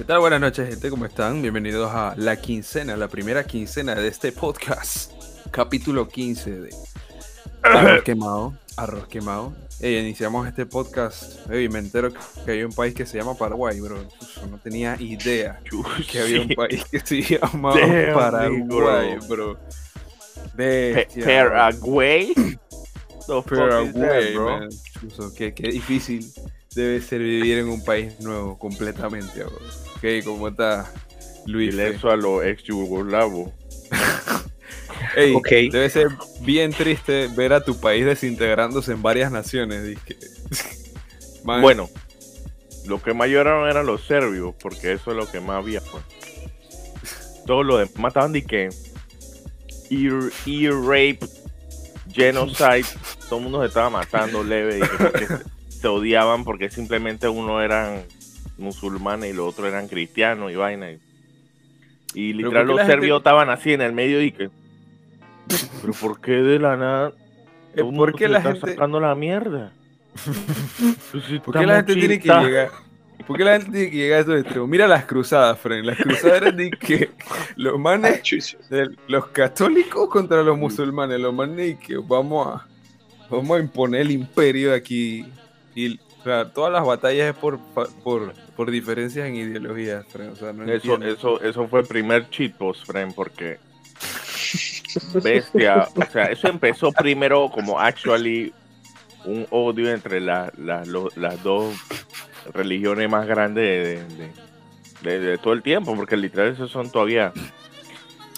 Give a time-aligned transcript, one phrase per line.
[0.00, 0.20] ¿Qué tal?
[0.20, 0.88] Buenas noches, gente.
[0.88, 1.42] ¿Cómo están?
[1.42, 5.12] Bienvenidos a la quincena, la primera quincena de este podcast.
[5.50, 6.74] Capítulo 15 de
[7.62, 8.54] Arroz Quemado.
[8.78, 9.52] Arroz Quemado.
[9.78, 11.46] Ey, iniciamos este podcast.
[11.48, 12.14] Me entero
[12.46, 14.02] que hay un país que se llama Paraguay, bro.
[14.36, 15.60] Yo no tenía idea
[16.10, 19.58] que había un país que se llamaba Damn, Paraguay, bro.
[20.54, 22.32] Bestia, Paraguay.
[23.26, 24.60] Paraguay, bro?
[25.34, 26.26] qué difícil
[26.74, 29.58] debe ser vivir en un país nuevo completamente, bro.
[30.00, 30.90] Ok, ¿cómo está
[31.44, 31.72] Luis?
[31.72, 33.50] Dile eso a los ex yugoslavos.
[35.14, 35.48] Ey, Ok.
[35.70, 36.08] Debe ser
[36.40, 39.98] bien triste ver a tu país desintegrándose en varias naciones.
[41.44, 41.90] Man, Bueno,
[42.86, 45.82] lo que más lloraron eran los serbios, porque eso es lo que más había.
[45.82, 46.02] Pues.
[47.44, 48.70] Todo lo demás estaban de que
[49.90, 51.20] ear, ear rape,
[52.10, 52.86] genocide,
[53.28, 58.04] todo el mundo se estaba matando leve y se odiaban porque simplemente uno eran
[58.60, 60.90] musulmanes y los otros eran cristianos y vaina.
[60.92, 61.00] Y,
[62.14, 64.50] y literal ¿por qué los gente- serbios estaban así en el medio y que...
[65.80, 67.12] Pero ¿por qué de la nada?
[67.76, 69.72] todo ¿Por qué la está gente, sacando la mierda?
[71.12, 72.70] Pues si por qué la gente tiene que llegar?
[73.26, 74.68] ¿Por qué la gente tiene que llegar a estos extremos?
[74.68, 75.86] Mira las cruzadas, Fren.
[75.86, 77.10] Las cruzadas eran de que
[77.56, 78.56] los manes,
[79.06, 82.66] los católicos contra los musulmanes, los manes y que vamos a,
[83.30, 85.26] vamos a imponer el imperio aquí.
[85.74, 87.58] Y o sea, todas las batallas es por,
[88.02, 90.30] por, por diferencias en ideologías, Fren.
[90.30, 93.58] O sea, no Eso, eso, eso fue el primer cheat post, friend, porque
[95.22, 98.52] bestia, o sea, eso empezó primero como actually
[99.24, 101.74] un odio entre la- la- lo- las dos
[102.54, 104.32] religiones más grandes de, de-
[105.02, 107.32] de- de todo el tiempo, porque literal esos son todavía.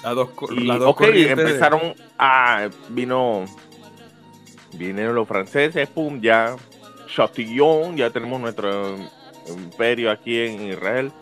[0.03, 2.69] Las dos, Y, las dos ok, corrientes de- empezaron a.
[2.89, 3.45] Vino.
[4.75, 6.57] Vinieron los franceses, pum, ya.
[7.15, 8.97] Chatillon, ya tenemos nuestro
[9.49, 11.13] imperio aquí en Israel.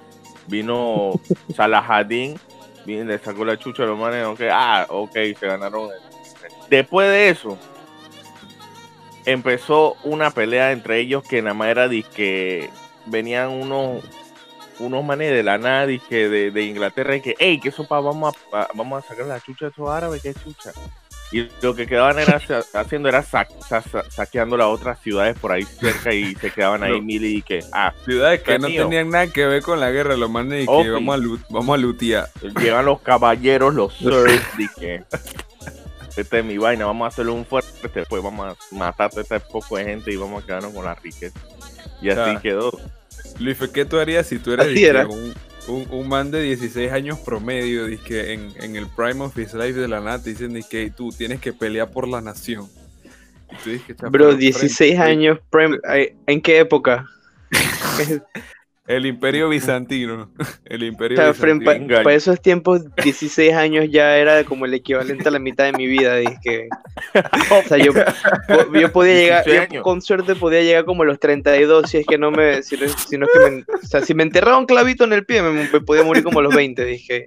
[0.47, 1.13] Vino
[1.55, 2.39] Salahadin,
[2.85, 5.91] vino, le sacó la chucha a los manes, ok, ah, ok, se ganaron.
[6.69, 7.59] Después de eso,
[9.27, 12.71] empezó una pelea entre ellos que nada más era de que
[13.07, 14.03] venían unos
[14.79, 16.01] unos manes de la nada de,
[16.51, 19.73] de Inglaterra y que, hey, que sopa, vamos a- vamos a sacar la chucha de
[19.73, 20.73] esos árabes, que chucha.
[21.33, 22.41] Y lo que quedaban era
[22.75, 26.83] haciendo era sa- sa- sa- saqueando las otras ciudades por ahí cerca y se quedaban
[26.83, 27.03] ahí No.
[27.03, 28.83] mil y que, ah, Ciudades que no mío.
[28.83, 30.87] tenían nada que ver con la guerra, los manes y que Ok.
[30.93, 32.29] vamos a, lu- vamos a lutear.
[32.61, 35.05] llegan los caballeros, los sirs, dije,
[36.17, 39.39] esta es mi vaina, vamos a hacerle un fuerte, después vamos a matar a este
[39.41, 41.39] poco de gente y vamos a quedarnos con la riqueza.
[42.03, 42.41] Y así Ah.
[42.43, 42.73] quedó.
[43.39, 45.07] Luis, ¿qué tú harías si tú eres Así era.
[45.07, 45.33] un,
[45.71, 49.75] un, un man de 16 años promedio, dizque, en, en el prime of his life
[49.75, 52.69] de la nada, te dicen que tú tienes que pelear por la nación?
[53.51, 55.39] Y tú dices, "Cha, Bro, pero, 16 Fren, años,
[56.27, 57.07] ¿en qué época?
[58.91, 60.29] El imperio bizantino.
[60.65, 62.03] El O imperio sea, Fren, pa- bizantino.
[62.03, 65.87] para esos tiempos, 16 años ya era como el equivalente a la mitad de mi
[65.87, 66.17] vida.
[66.17, 66.69] dizque.
[67.51, 67.93] O sea, yo,
[68.75, 72.07] yo podía llegar, 16 yo con suerte podía llegar como a los 32 si es
[72.07, 74.59] que no me, si, no- si no es que me, o sea, si me enterraba
[74.59, 77.27] un clavito en el pie, me, me podía morir como a los 20, dije.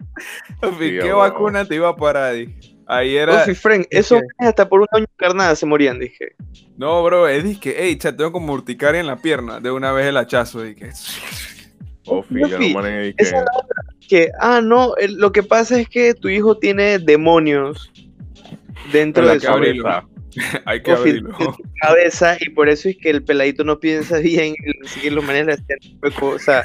[0.80, 1.19] ¿Qué oh.
[1.19, 2.35] vacuna te iba a parar?
[2.35, 2.72] Dije.
[2.97, 3.45] Ahí era.
[3.47, 6.35] Uy, Fren, es esos que- hasta por una carnada se morían, dije.
[6.77, 9.59] No, bro, es dizque, hey, cha, tengo como urticaria en la pierna.
[9.59, 10.61] De una vez el hachazo.
[10.63, 10.91] Dije,
[12.05, 13.15] Ofi, ya dije,
[14.09, 17.91] que, ah, no, el- lo que pasa es que tu hijo tiene demonios
[18.91, 20.05] dentro de su cabeza.
[20.65, 21.29] hay que abrirlo.
[21.39, 25.07] en su cabeza y por eso es que el peladito no piensa bien y
[25.87, 26.63] un hueco, o sea,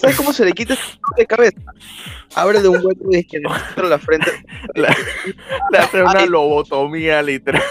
[0.00, 1.60] ¿sabes cómo se le quita ese dolor de cabeza?
[2.34, 4.30] Abre de un hueco y es que le entra la frente.
[4.74, 7.62] Le hace una lobotomía literal.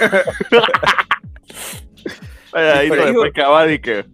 [2.54, 4.06] Ahí de que.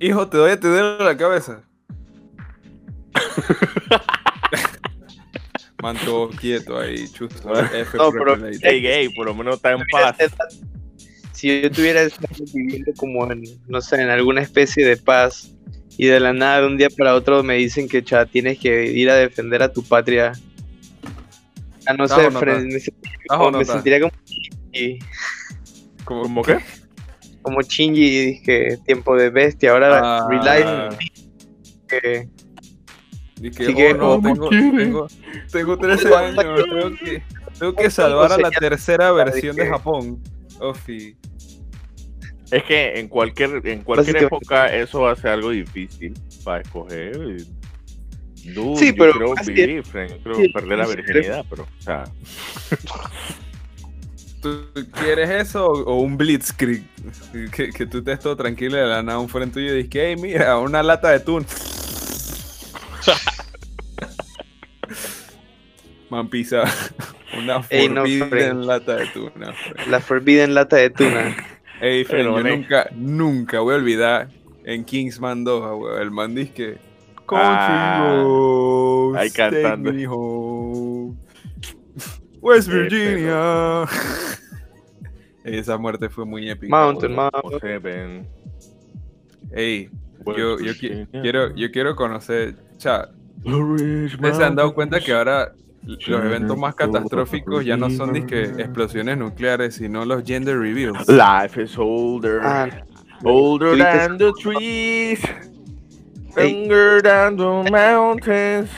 [0.00, 1.62] Hijo, te doy a te duele la cabeza.
[5.82, 7.52] Manto quieto ahí, chusto.
[7.54, 8.38] F No, pero-.
[8.62, 10.16] Hey, gay, por lo menos está en paz.
[11.32, 12.02] Si yo tuviera
[12.54, 15.52] viviendo como en, no sé, en alguna especie de paz
[15.98, 18.86] y de la nada de un día para otro me dicen que cha, tienes que
[18.86, 20.32] ir a defender a tu patria.
[21.86, 22.76] A no ¿Estás sé, me, sentiría
[23.22, 24.12] ¿Estás o como- me sentiría como
[26.04, 26.58] ¿Cómo qué?
[27.42, 30.26] como Shinji y dije tiempo de bestia, ahora Ah.
[30.28, 30.96] Relive
[31.88, 32.28] que
[33.36, 35.06] Dije, Así que, oh, no, ¿cómo tengo, tengo,
[35.50, 37.22] tengo 13 años, tengo que,
[37.58, 40.22] tengo que salvar a la tercera versión de Japón.
[40.60, 41.16] Ofi.
[42.52, 46.12] Es que en cualquier, en cualquier época eso va a ser algo difícil
[46.44, 47.16] para escoger.
[48.44, 51.44] Dude, Sí, yo pero creo así- vivir, friend, yo creo sí, perder la sí, virginidad,
[51.48, 52.04] pero, o sea,
[54.42, 54.66] ¿Tú
[55.00, 56.82] quieres eso o, un blitzkrieg?
[57.52, 59.90] Que, que tú estés todo tranquilo y de la nada un frente tuyo y dices,
[59.94, 61.46] hey, mira, una lata de atún.
[66.10, 66.64] Man pizza.
[67.38, 69.54] Una forbidden lata de tuna.
[69.88, 71.34] La forbidden lata de tuna.
[71.82, 74.28] Ey, yo nunca, nunca voy a olvidar
[74.62, 76.78] en Kingsman 2, weón, el man dice que
[77.28, 78.24] ah,
[79.16, 79.90] ahí cantando.
[82.40, 83.82] West Virginia.
[85.42, 86.70] Esa muerte fue muy épica.
[86.70, 88.28] Mountain, Mountain.
[89.50, 89.90] Ey,
[90.24, 92.54] yo, yo, quiero, yo quiero conocer.
[92.76, 93.08] Cha,
[93.44, 95.52] ¿Ustedes se han dado cuenta que ahora
[95.84, 101.08] los eventos más catastróficos ya no son disque explosiones nucleares, sino los gender reveals?
[101.08, 102.40] Life is older.
[102.42, 102.68] Ah,
[103.24, 105.20] older than the trees.
[106.36, 108.70] Younger than the mountains.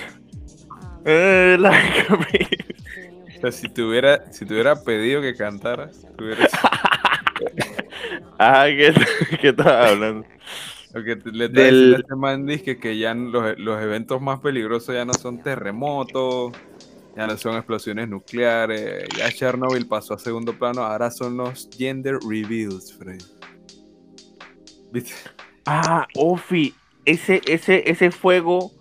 [1.04, 4.46] Eh, like o sea, si te hubiera, si
[4.86, 6.50] pedido que cantaras, tuvieras...
[8.38, 8.94] ah, ¿qué,
[9.40, 10.26] qué estás hablando?
[10.94, 11.96] Porque le Del...
[11.96, 16.52] este man que, que ya los, los, eventos más peligrosos ya no son terremotos,
[17.16, 22.18] ya no son explosiones nucleares, ya Chernobyl pasó a segundo plano, ahora son los gender
[22.28, 23.22] reveals, Fred.
[24.92, 25.12] ¿Viste?
[25.66, 26.74] Ah, Ofi,
[27.04, 28.72] ese, ese, ese fuego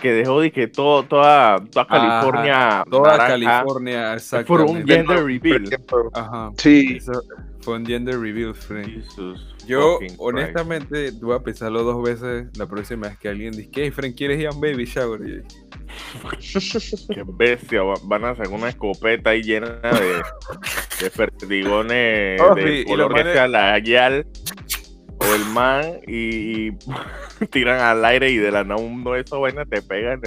[0.00, 2.84] que dejó de que todo, toda, toda California.
[2.90, 4.46] toda California, exacto.
[4.46, 5.64] Por un gender reveal.
[6.14, 6.50] Ajá.
[6.56, 6.98] Sí.
[7.60, 8.88] fue un gender reveal, Fred.
[9.66, 14.14] Yo, honestamente, voy a pensarlo dos veces la próxima vez que alguien dice, hey, Frank,
[14.16, 15.20] ¿quieres ir a un baby shower?
[17.14, 20.22] Qué bestia, van a hacer una escopeta ahí llena de,
[21.00, 24.26] de perdigones oh, de color que sea la yal
[25.20, 26.72] o el man y,
[27.50, 30.20] tiran al aire y de la nada uno de esos vainas te pegan.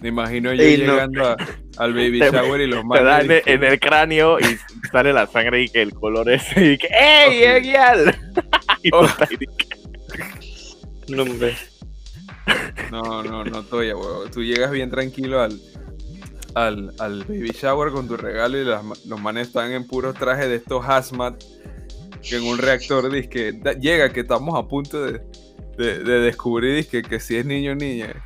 [0.00, 1.36] me imagino yo llegando
[1.78, 3.44] al baby shower y los manes.
[3.44, 4.58] Te en, el cráneo y
[4.90, 6.44] sale la sangre y que el color es.
[6.56, 7.64] Y que, ¡Ey,
[8.82, 9.08] y oh.
[11.08, 11.24] No,
[12.90, 14.24] no, no, no, Toya, huevo.
[14.30, 15.58] Tú llegas bien tranquilo al,
[16.54, 20.56] al, al, baby shower con tu regalo y los manes están en puros trajes de
[20.56, 21.42] estos hazmat
[22.28, 25.20] que en un reactor dice que llega que estamos a punto de,
[25.76, 28.24] de, descubrir que, que si es niño o niña.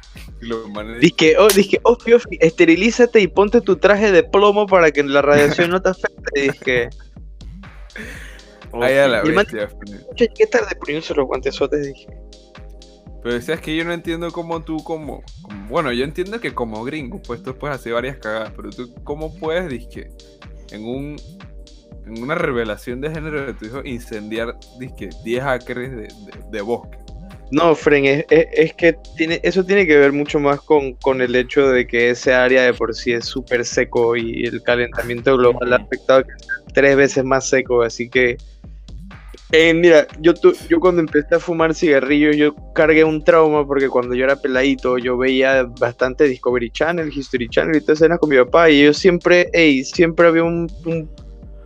[1.00, 1.98] Dice que, oh, dice oh,
[2.40, 6.40] esterilízate y ponte tu traje de plomo para que la radiación no te afecte.
[6.40, 6.88] Dice que.
[8.72, 9.68] Ahí a la bestia.
[10.16, 11.86] ¿Qué tarde poniéndose los guantesotes?
[11.86, 12.06] Dije.
[13.22, 15.22] Pero decías que yo no entiendo cómo tú, como,
[15.68, 19.34] Bueno, yo entiendo que como gringo, pues tú puedes hacer varias cagadas, pero tú, ¿cómo
[19.36, 20.08] puedes, disque,
[20.70, 21.16] en un
[22.08, 26.10] en una revelación de género de tu hijo, incendiar 10 acres
[26.50, 26.98] de, bosque.
[27.50, 31.68] No, Fren, es, que tiene, eso tiene que ver mucho más con, con, el hecho
[31.68, 35.76] de que ese área de por sí es súper seco y el calentamiento global ha
[35.76, 36.24] afectado
[36.74, 38.36] tres veces más seco, así que...
[39.50, 40.34] Eh, mira, yo,
[40.68, 44.98] yo cuando empecé a fumar cigarrillos, yo cargué un trauma porque cuando yo era peladito,
[44.98, 48.92] yo veía bastante Discovery Channel, History Channel y todas escenas con mi papá, y yo
[48.92, 51.08] siempre, hey, siempre había un un,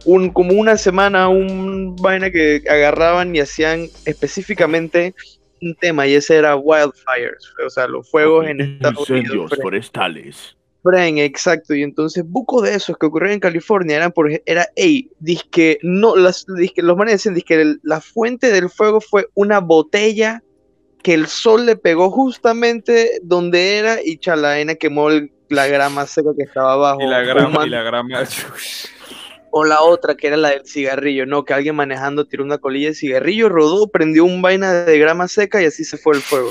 [0.05, 5.15] como una semana, un vaina que agarraban y hacían específicamente
[5.61, 9.53] un tema, y ese era wildfires, o sea, los fuegos en Estados Unidos.
[9.61, 10.57] forestales.
[10.83, 15.09] Fren, exacto, y entonces buco de esos que ocurrieron en California eran por era, hey,
[15.53, 16.45] que no, las,
[16.75, 20.43] que los manes decían, que la fuente del fuego fue una botella
[21.03, 25.09] que el sol le pegó justamente donde era y chalaena quemó
[25.49, 27.01] la grama seca que estaba abajo.
[27.01, 28.25] Y la grama, y la grama.
[29.55, 31.45] O la otra, que era la del cigarrillo, ¿no?
[31.45, 35.63] Que alguien manejando tiró una colilla de cigarrillo, rodó, prendió un vaina de grama seca
[35.63, 36.51] y así se fue el fuego.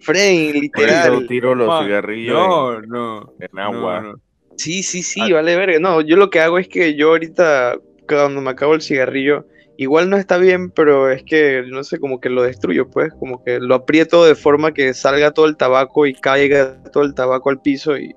[0.00, 1.26] Fren, literal.
[1.26, 4.14] tiro los cigarrillos no, no, en agua.
[4.56, 5.34] Sí, sí, sí, ah.
[5.34, 5.80] vale verga.
[5.80, 7.78] No, yo lo que hago es que yo ahorita,
[8.08, 9.44] cuando me acabo el cigarrillo,
[9.76, 13.42] igual no está bien, pero es que, no sé, como que lo destruyo, pues, como
[13.42, 17.50] que lo aprieto de forma que salga todo el tabaco y caiga todo el tabaco
[17.50, 18.14] al piso y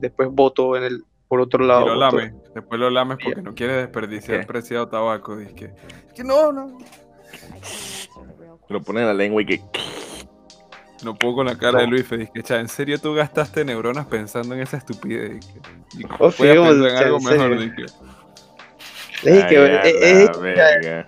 [0.00, 1.86] después boto en el por otro lado.
[1.86, 5.36] Y lo lames, después lo lames porque no quieres desperdiciar el preciado tabaco.
[5.36, 5.70] Dice que,
[6.14, 6.78] que no, no.
[8.68, 9.60] Lo pone en la lengua y que.
[11.02, 14.54] No puedo con la cara de Luis, dice que, ¿en serio tú gastaste neuronas pensando
[14.54, 15.44] en esa estupidez?
[15.98, 17.84] Y oh, voy a pensar en algo mejor, dije.
[19.22, 21.04] Es que,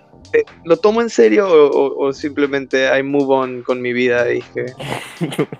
[0.65, 4.25] ¿Lo tomo en serio o, simplemente I move on con mi vida?
[4.25, 4.65] Dije.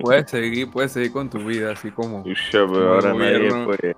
[0.02, 2.24] Puedes seguir, puedes seguir con tu vida, así como.
[2.54, 3.96] ahora nadie puede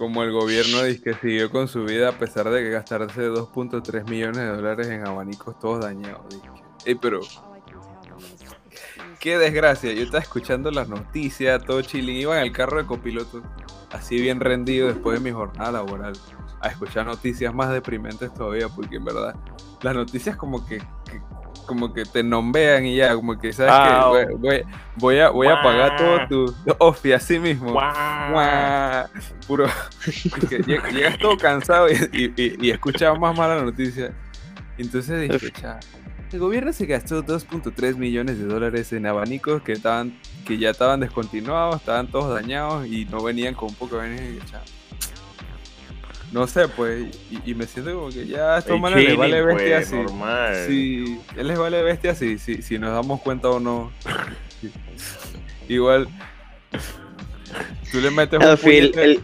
[0.00, 4.08] como el gobierno dice que siguió con su vida a pesar de que gastarse 2.3
[4.08, 6.24] millones de dólares en abanicos todos dañados.
[6.86, 7.20] Ey, pero
[9.18, 9.92] qué desgracia.
[9.92, 12.16] Yo estaba escuchando las noticias, todo chilling.
[12.16, 13.42] Iba en el carro de copiloto,
[13.90, 16.14] así bien rendido después de mi jornada laboral,
[16.62, 19.34] a escuchar noticias más deprimentes todavía, porque en verdad
[19.82, 20.78] las noticias como que,
[21.70, 24.62] como que te nombean y ya, como que sabes que voy,
[24.96, 27.72] voy, a, voy a pagar todo tu ofi así mismo.
[29.46, 29.66] Puro.
[30.66, 34.12] llegas todo cansado y, y, escuchas más mala noticia.
[34.78, 35.52] Entonces dije,
[36.32, 40.98] el gobierno se gastó 2.3 millones de dólares en abanicos que estaban que ya estaban
[40.98, 44.40] descontinuados, estaban todos dañados y no venían con poco veneno
[46.32, 47.06] no sé, pues,
[47.44, 49.96] y, me siento como que ya a estos manes les vale bestia pues, así.
[49.96, 50.64] Normal.
[50.66, 53.90] Sí, él les vale bestia así, si, si nos damos cuenta o no.
[55.68, 56.08] Igual,
[57.90, 59.20] tú le metes un fin, el,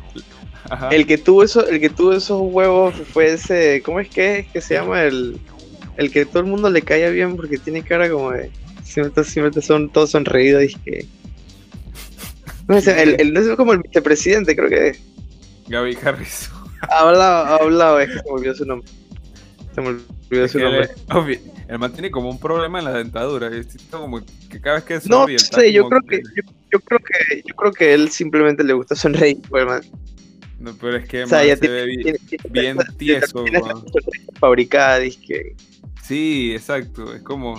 [0.91, 4.61] el, que tuvo eso, el que tuvo esos huevos fue ese, ¿cómo es que, que
[4.61, 5.03] se llama?
[5.03, 5.39] El,
[5.97, 8.51] el que todo el mundo le caía bien porque tiene cara como de,
[8.83, 11.07] siempre, siempre son todos sonreídos y que...
[12.69, 14.99] No, sé, el, el, es como el vicepresidente, creo que
[15.69, 16.51] Gaby Harris.
[16.91, 18.89] Ha hablado, ha hablado, es que se me olvidó su nombre.
[19.75, 20.91] Se me olvidó su nombre.
[21.69, 23.51] el man tiene como un problema en la dentadura.
[23.91, 25.37] como que cada vez que sonríe.
[25.37, 26.23] No sé, yo creo que,
[26.73, 29.83] yo, creo que, yo creo que él simplemente le gusta sonreír, pues, man.
[30.59, 32.17] No, pero es que o sea, se tiene, ve bien,
[32.51, 33.45] bien tieso.
[34.41, 35.55] Fabricada, que.
[36.03, 37.15] Sí, exacto.
[37.15, 37.57] Es como.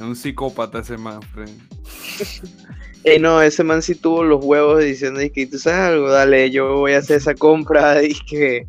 [0.00, 1.20] Un psicópata ese man.
[3.04, 6.76] Eh, no, ese man sí tuvo los huevos diciendo que tú sabes algo, dale, yo
[6.76, 8.66] voy a hacer esa compra, y que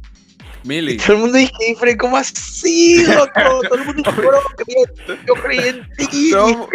[0.63, 0.97] Mili.
[0.97, 3.31] Todo el mundo dice, ¿cómo así, loco?
[3.69, 4.73] todo el mundo dice, bro, que
[5.27, 6.31] yo creí en ti.
[6.31, 6.69] Todo,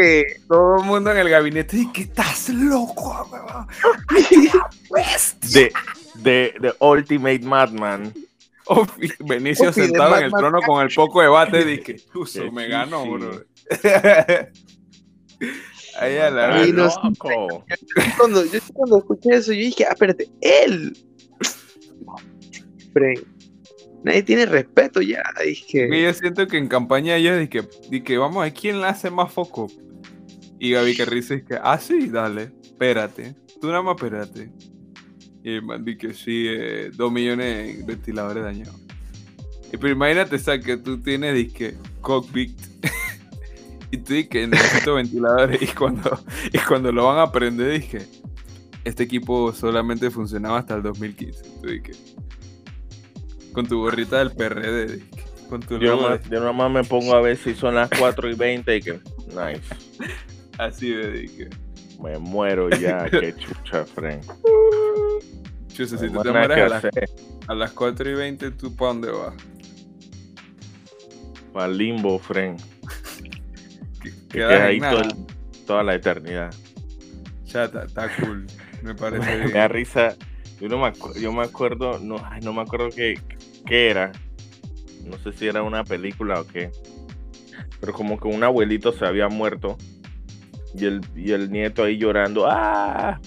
[0.47, 3.29] todo el mundo en el gabinete dice que estás loco,
[5.53, 5.73] De,
[6.17, 8.13] de, de Ultimate Madman.
[8.67, 8.87] Oh,
[9.21, 11.97] Benicio sentado en el trono con el poco de bate, dije,
[12.53, 13.43] me ganó, bro.
[15.99, 16.89] Ahí a la yo,
[18.17, 20.97] cuando, yo cuando escuché eso, yo dije, ah, espérate, él.
[24.05, 25.23] Nadie tiene respeto ya.
[25.45, 25.89] Dije.
[26.03, 29.69] Yo siento que en campaña ellos dije, dije, vamos a quién le hace más foco.
[30.59, 33.35] Y Gaby Carrizo dice, ah, sí, dale, espérate.
[33.61, 34.51] Tú nada más espérate.
[35.43, 38.81] Y el man que sí, eh, dos millones de ventiladores dañados.
[39.73, 42.59] Y pero imagínate, o que tú tienes, disque, cockpit.
[43.91, 45.63] Y tú dije, necesito ventiladores.
[45.63, 46.19] Y cuando,
[46.53, 48.07] y cuando lo van a aprender, dije,
[48.85, 51.43] este equipo solamente funcionaba hasta el 2015.
[51.63, 51.93] Tú dije,
[53.53, 55.03] con tu gorrita del PRD.
[55.49, 58.77] con tu yo, nada más me pongo a ver si son las 4 y 20
[58.77, 58.93] y que,
[59.29, 59.75] nice.
[60.59, 61.49] Así de dije.
[62.03, 64.21] Me muero ya, qué chucha, Fren.
[65.73, 66.85] Chusa, si tú te mueres a las,
[67.49, 69.35] a las 4 y 20, ¿tú para dónde vas?
[71.53, 72.57] Para limbo, Fren
[74.29, 74.81] que ahí
[75.67, 76.55] toda la eternidad.
[77.47, 78.47] Ya está cool,
[78.83, 79.49] me parece bien.
[79.49, 80.17] Me da risa.
[80.61, 83.21] Yo, no me, yo me acuerdo, no, no me acuerdo qué,
[83.67, 84.13] qué era.
[85.05, 86.71] No sé si era una película o qué.
[87.81, 89.77] Pero como que un abuelito se había muerto.
[90.75, 92.47] Y el, y el nieto ahí llorando.
[92.49, 93.21] ¡Ah!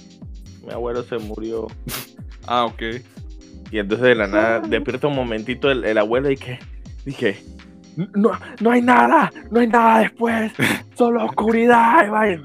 [0.64, 1.68] Mi abuelo se murió.
[2.48, 2.82] ah, ok.
[3.72, 6.60] Y entonces de la nada, despierta un momentito el, el abuelo y que
[7.06, 7.42] dije,
[7.96, 10.52] no, no hay nada, no hay nada después,
[10.96, 12.32] solo oscuridad.
[12.32, 12.40] Y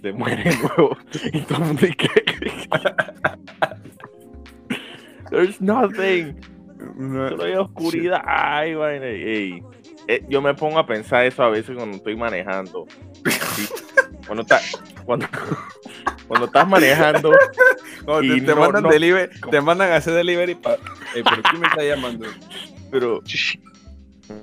[0.00, 0.96] Se muere el huevo.
[1.32, 1.96] Y todo el mundo dice,
[5.30, 6.36] There's nothing.
[6.78, 8.66] Solo hay oscuridad.
[8.66, 8.74] Y
[10.06, 12.86] eh, yo me pongo a pensar eso a veces cuando estoy manejando.
[14.26, 14.46] Cuando,
[15.04, 15.26] cuando,
[16.28, 17.32] cuando estás manejando.
[18.22, 20.54] y te, mandan delivery, te mandan a hacer delivery.
[20.54, 20.78] para
[21.12, 22.26] ¿Pero quién me está llamando?
[22.90, 23.20] Pero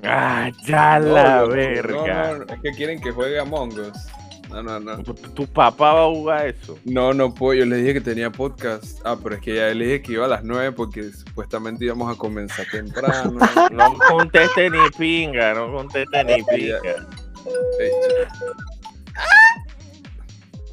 [0.03, 2.38] Ah, ya la verga.
[2.38, 4.11] No, es que quieren que juegue a Us.
[4.50, 5.01] No, no, no.
[5.03, 6.77] ¿Tu, papá va a jugar eso?
[6.83, 7.59] No, no puedo.
[7.59, 9.00] Yo le dije que tenía podcast.
[9.05, 12.13] Ah, pero es que ya le dije que iba a las 9 porque supuestamente íbamos
[12.13, 13.38] a comenzar temprano.
[13.71, 16.79] no conteste ni pinga, no conteste ni pinga.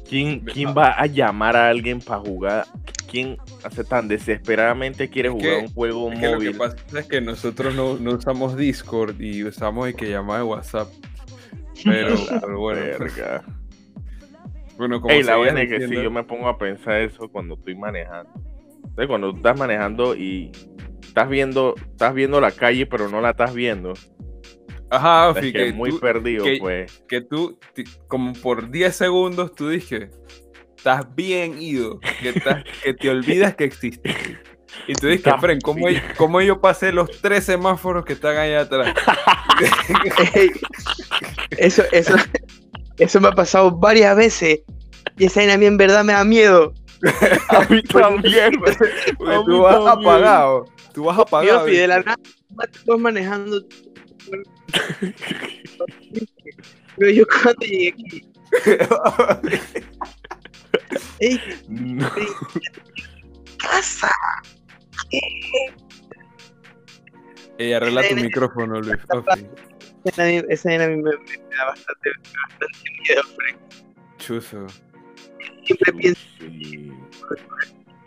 [0.09, 2.65] ¿Quién, ¿Quién va a llamar a alguien para jugar?
[3.09, 6.31] ¿Quién hace tan desesperadamente quiere jugar un juego móvil.
[6.31, 10.37] lo que pasa es que nosotros no, no usamos Discord y usamos el que llama
[10.37, 10.89] de WhatsApp.
[11.83, 12.15] Pero,
[12.57, 12.81] bueno.
[12.81, 13.43] Verga.
[14.77, 17.75] Bueno, como la buena es que si yo me pongo a pensar eso cuando estoy
[17.75, 18.31] manejando.
[19.09, 20.53] cuando estás manejando y
[21.01, 23.91] estás viendo, estás viendo la calle, pero no la estás viendo.
[24.89, 27.03] Ajá, es que muy perdido, pues.
[27.09, 27.59] Que tú,
[28.07, 30.11] como por 10 segundos, tú dije,
[30.79, 32.33] estás bien ido, que,
[32.83, 34.39] que te olvidas que existe.
[34.87, 38.95] Y tú dices, Fren, ¿cómo, ¿cómo, yo pasé los tres semáforos que están ahí atrás?
[41.57, 42.15] eso, eso,
[42.97, 44.61] eso me ha pasado varias veces.
[45.17, 46.73] Y esa a mí en verdad me da miedo.
[47.49, 48.53] a mí también.
[49.45, 50.65] tú vas apagado.
[50.93, 51.67] Tú vas apagado.
[51.67, 52.19] Yo, de la nada,
[52.85, 53.61] vas manejando
[56.97, 58.29] Pero yo cuando llegué aquí.
[61.19, 61.39] ¡Ey!
[61.67, 62.09] No.
[63.57, 64.09] ¡Casa!
[67.57, 68.97] Ey, arregla tu micrófono, Luis.
[70.05, 72.09] Esa vaina a mí me, me da bastante,
[72.49, 73.57] bastante miedo, Frank.
[74.17, 74.67] Chuzo.
[75.65, 76.21] Siempre pienso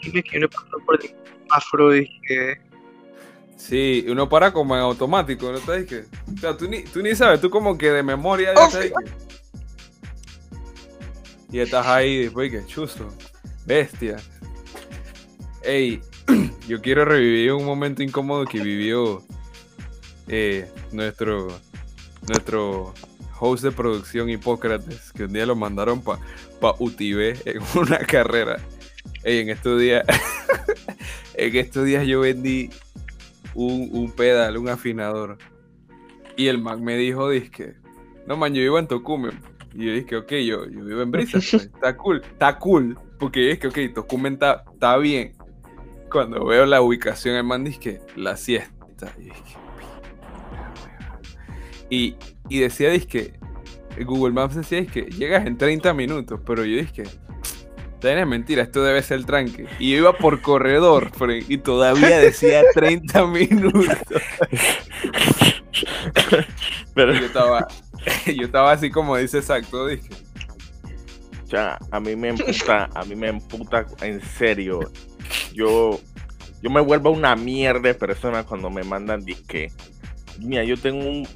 [0.01, 1.15] que uno pasó por el
[1.51, 2.61] afro y que.
[3.57, 6.05] Sí, uno para como en automático, ¿no sabes qué?
[6.35, 8.91] O sea, tú ni, tú ni sabes, tú como que de memoria ya Oh, sabes
[8.91, 9.32] que...
[11.53, 13.09] Y estás ahí después que chuzo,
[13.67, 14.17] bestia.
[15.63, 16.01] Ey,
[16.67, 19.23] yo quiero revivir un momento incómodo que vivió
[20.29, 21.49] eh, nuestro,
[22.27, 22.95] nuestro
[23.39, 26.21] host de producción Hipócrates, que un día lo mandaron para
[26.59, 28.57] pa en una carrera.
[29.23, 30.07] Ey, en estos días,
[31.35, 32.71] en estos días yo vendí
[33.55, 35.37] un, un pedal, un afinador.
[36.35, 37.75] Y el Mac me dijo, disque,
[38.27, 39.52] no man, yo vivo en Tocumen.
[39.75, 42.99] Y yo dije, ok, yo, yo vivo en Brisa, pues, está cool, está cool.
[43.19, 45.35] Porque es que, ok, Tocumen está, está bien.
[46.11, 49.13] Cuando veo la ubicación, el man dice, la siesta.
[49.19, 49.57] Y, dije,
[51.89, 52.17] y,
[52.49, 53.35] y decía, disque,
[54.05, 57.05] Google Maps decía, que llegas en 30 minutos, pero yo dije,
[58.11, 59.67] es mentira, esto debe ser tranque.
[59.79, 63.87] Y yo iba por corredor, Fren, y todavía decía 30 minutos.
[66.95, 67.67] Pero Yo estaba,
[68.37, 70.09] yo estaba así como dice exacto, dije.
[71.47, 74.81] ya, a mí me emputa, a mí me emputa en serio.
[75.53, 76.01] Yo,
[76.63, 79.73] yo me vuelvo una mierda de persona cuando me mandan disque.
[80.39, 81.29] Mira, yo tengo un,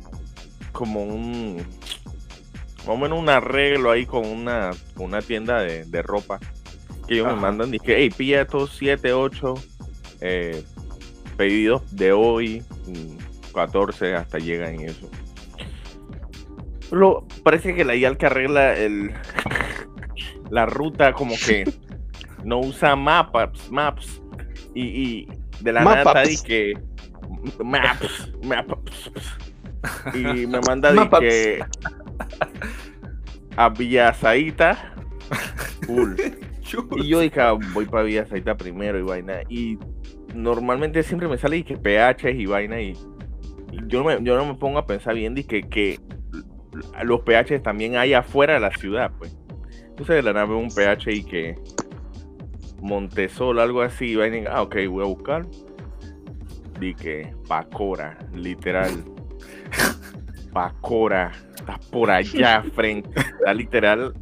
[0.72, 6.38] como un, más o menos un arreglo ahí con una, una tienda de, de ropa.
[7.06, 9.54] Que ellos me mandan, disque, hey, pilla estos 7, 8
[10.20, 10.64] eh,
[11.36, 15.08] pedidos de hoy, mm, 14 hasta llegan y eso.
[16.90, 19.12] Lo, parece que la IAL que arregla el,
[20.50, 21.64] la ruta como que
[22.44, 24.22] no usa maps, maps
[24.74, 25.28] y, y
[25.60, 26.30] de la nada Mapaps.
[26.30, 26.74] está di que
[27.64, 29.10] maps, maps
[30.14, 31.20] y me manda Mapaps.
[31.20, 31.64] que
[33.56, 34.94] a Villa Zaita.
[36.96, 39.42] Y yo dije, ah, voy para Villa Zaita primero y vaina.
[39.48, 39.78] Y
[40.34, 42.80] normalmente siempre me sale y que PH y vaina.
[42.80, 42.90] Y,
[43.72, 46.00] y yo, no me, yo no me pongo a pensar bien de que, que
[47.04, 49.36] los PH también hay afuera de la ciudad, pues.
[49.88, 51.54] Entonces de la nave un PH y que
[52.80, 54.12] Montesol, algo así.
[54.12, 55.46] Y vaina, y, ah, ok, voy a buscar.
[56.78, 58.90] Di que Pacora, literal.
[60.52, 63.08] Pacora, está por allá frente.
[63.18, 64.14] Está literal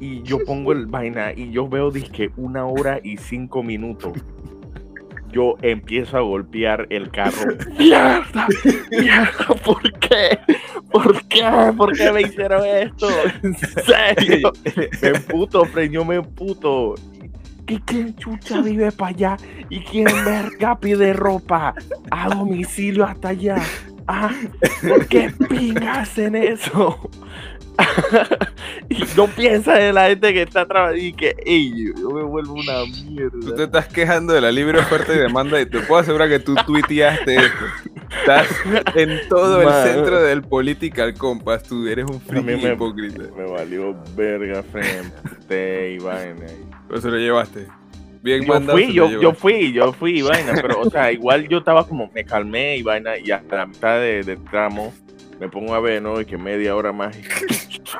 [0.00, 4.12] y yo pongo el vaina y yo veo disque una hora y cinco minutos.
[5.32, 7.56] Yo empiezo a golpear el carro.
[7.78, 8.48] ¡Mierda!
[8.90, 9.46] ¡Mierda!
[9.64, 10.38] ¿Por qué?
[10.90, 11.72] ¿Por qué?
[11.76, 13.08] ¿Por qué me hicieron esto?
[13.42, 14.52] ¿En serio?
[15.02, 16.94] Me emputo, Fred, yo me emputo.
[17.68, 19.36] ¿Y quién chucha vive para allá?
[19.68, 21.74] ¿Y quién verga pide ropa
[22.10, 23.56] a domicilio hasta allá?
[24.08, 24.34] Ah,
[24.82, 27.08] ¿por qué pingas hacen eso?
[28.88, 32.54] y no piensa en la gente que está trabajando y que ey, yo me vuelvo
[32.54, 33.54] una Tú mierda.
[33.56, 36.54] te estás quejando de la libre oferta y demanda y te puedo asegurar que tú
[36.66, 37.64] tuiteaste esto.
[38.20, 38.46] Estás
[38.96, 41.62] en todo el centro del political compass.
[41.64, 43.22] Tú eres un friki me- hipócrita.
[43.36, 46.46] Me valió verga, frente y vaina.
[46.88, 47.66] Pero se lo llevaste.
[48.22, 48.76] Bien Yo mandado.
[48.76, 52.10] fui, yo, yo fui, yo fui y vaina, pero o sea, igual yo estaba como,
[52.14, 54.92] me calmé y vaina, y hasta la mitad de- del tramo
[55.40, 56.20] me pongo a ver, ¿no?
[56.20, 57.16] Y que media hora más.
[57.80, 57.90] Y-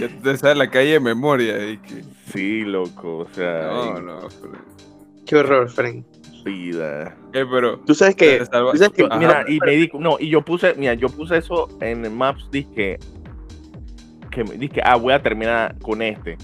[0.00, 1.68] Ya te sabes la calle de memoria.
[1.70, 2.04] Y que...
[2.32, 4.28] Sí, loco, o sea, No, no.
[4.40, 4.58] pero-
[5.26, 6.04] Qué horror, Frank.
[6.44, 7.16] vida.
[7.32, 7.78] Eh, pero.
[7.80, 8.44] Tú sabes que.
[8.46, 9.08] salva- tú sabes que.
[9.18, 12.48] Mira, y me di, no, y yo puse, mira, yo puse eso en el Maps,
[12.50, 12.98] dije,
[14.30, 16.38] que me dije, ah, voy a terminar con este.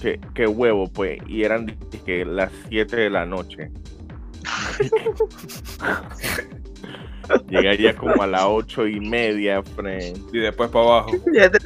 [0.00, 3.70] Que, que huevo, pues, y eran dije, las 7 de la noche.
[7.48, 10.18] Llegaría como a las ocho y media, friend.
[10.32, 11.10] Y después para abajo.
[11.32, 11.58] ya te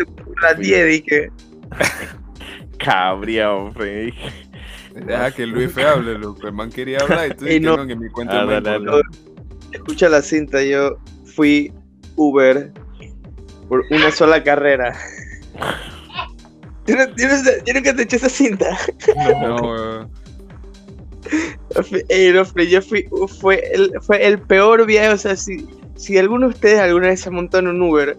[0.42, 1.30] las 10 dije.
[2.78, 4.06] Cabría, friend.
[4.12, 4.30] Dije,
[5.06, 6.46] Deja que Luis fe hable, loco.
[6.46, 7.76] El man quería hablar y tú dices no.
[7.76, 8.90] no, que mi cuenta Ah, dale.
[9.72, 10.96] Escucha la cinta, yo
[11.34, 11.72] fui
[12.16, 12.70] Uber
[13.68, 14.96] por una sola carrera.
[16.86, 18.66] No- yo no- yo nunca te eché esa cinta.
[19.40, 20.10] No, weón.
[21.74, 21.82] No,
[22.44, 23.06] Fred, yo fui,
[23.40, 27.20] fue el, fue el peor viaje, o sea, si, si alguno de ustedes alguna vez
[27.20, 28.16] se montó en un Uber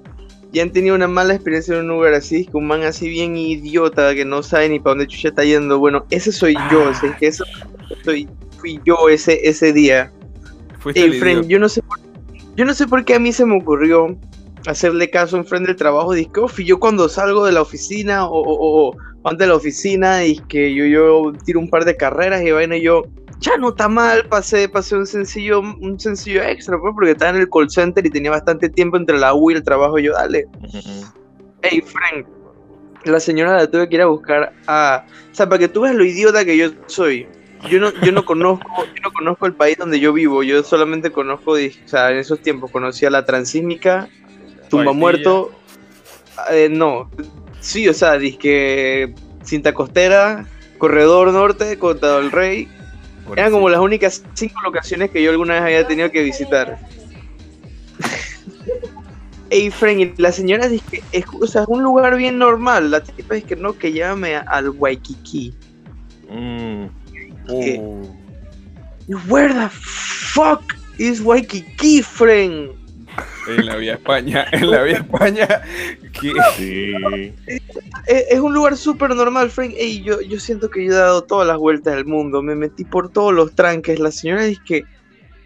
[0.51, 3.35] y han tenido una mala experiencia en un Uber así, que un man así bien
[3.37, 6.93] idiota que no sabe ni para dónde chucha está yendo, bueno, ese soy yo, o
[6.93, 7.45] sea, es que eso
[8.03, 10.11] soy fui yo ese, ese día.
[10.93, 11.99] Ey, friend, yo no sé por,
[12.55, 14.17] yo no sé por qué a mí se me ocurrió
[14.67, 16.13] hacerle caso en frente del trabajo.
[16.13, 16.31] Dije,
[16.63, 20.85] yo cuando salgo de la oficina o, o, antes de la oficina, y que yo,
[20.85, 23.03] yo tiro un par de carreras y vaina, y yo,
[23.39, 27.41] ya no está mal, pasé, pasé un sencillo, un sencillo extra, pues, porque estaba en
[27.41, 29.99] el call center y tenía bastante tiempo entre la U y el trabajo.
[29.99, 30.45] Y yo, dale.
[31.61, 32.27] Hey, Frank,
[33.03, 35.05] la señora la tuve que ir a buscar a.
[35.31, 37.27] O sea, para que tú veas lo idiota que yo soy.
[37.69, 41.11] Yo no, yo no conozco, yo no conozco el país donde yo vivo, yo solamente
[41.11, 44.07] conozco, o sea, en esos tiempos conocía la transísmica,
[44.69, 45.51] tumba muerto,
[46.51, 47.09] eh, no,
[47.65, 50.45] sí, o sea, disque cinta costera,
[50.77, 52.67] corredor norte, Cota del Rey,
[53.35, 56.77] eran como las únicas cinco locaciones que yo alguna vez había tenido que visitar.
[59.49, 62.91] Ey, Frank, la señora dice que es, o sea, es un lugar bien normal.
[62.91, 65.53] La tipa es que no, que llévame al Waikiki.
[66.29, 66.85] Mm.
[67.47, 68.15] Oh.
[69.27, 72.71] Where the fuck is Waikiki, friend?
[73.47, 75.61] En la vía España, en la vía España.
[76.57, 77.33] Sí.
[78.07, 79.73] Es, un lugar súper normal, Frank.
[79.77, 82.41] Ey, yo, yo siento que yo he dado todas las vueltas del mundo.
[82.41, 83.99] Me metí por todos los tranques.
[83.99, 84.83] La señora dice que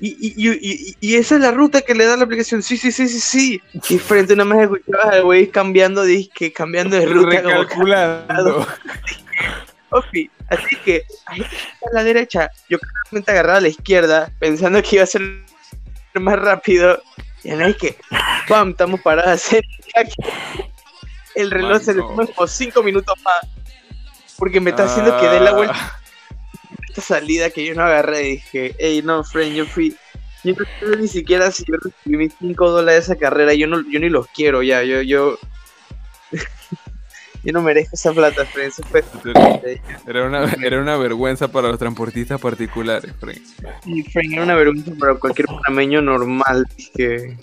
[0.01, 2.63] y, y, y, esa es la ruta que le da la aplicación.
[2.63, 3.61] Sí, sí, sí, sí, sí.
[3.89, 7.41] Y frente una más escuchabas al güey cambiando disque, cambiando de ruta.
[7.41, 8.65] Recalculando.
[10.47, 15.03] así que ahí a la derecha, yo claramente agarraba a la izquierda, pensando que iba
[15.03, 15.21] a ser
[16.13, 17.01] más rápido.
[17.43, 17.97] Y ahí que,
[18.47, 18.71] ¡pam!
[18.71, 19.49] Estamos paradas.
[21.35, 23.47] El reloj se le toma como 5 minutos más.
[24.37, 25.99] Porque me está haciendo que dé la vuelta ah
[26.89, 29.95] esta salida que yo no agarré, dije, hey, no, friend, yo fui,
[30.43, 33.67] yo no sé ni siquiera si yo recibí mis 5 dólares de esa carrera, yo
[33.67, 35.37] no, yo ni los quiero ya, yo, yo,
[37.43, 38.73] yo no merezco esa plata, friend,
[40.07, 43.41] era, una, era una vergüenza para los transportistas particulares, friend.
[43.83, 47.37] Sí, friend, era una vergüenza para cualquier panameño normal, que...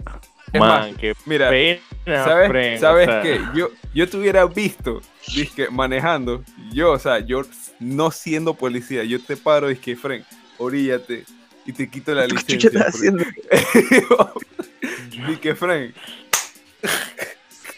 [0.54, 1.50] Man, mira,
[2.06, 3.40] ¿sabes, ¿sabes qué?
[3.54, 5.02] Yo, yo te hubiera visto,
[5.34, 7.42] dije, manejando, yo, o sea, yo
[7.80, 10.22] no siendo policía, yo te paro y que, Frank,
[10.58, 11.24] oríllate
[11.66, 12.58] y te quito la licencia.
[12.58, 13.24] ¿Qué estás haciendo?
[15.28, 15.94] y que, Frank,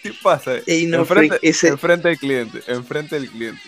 [0.03, 0.57] ¿qué pasa?
[0.67, 3.61] enfrente, enfrente del cliente, enfrente del cliente.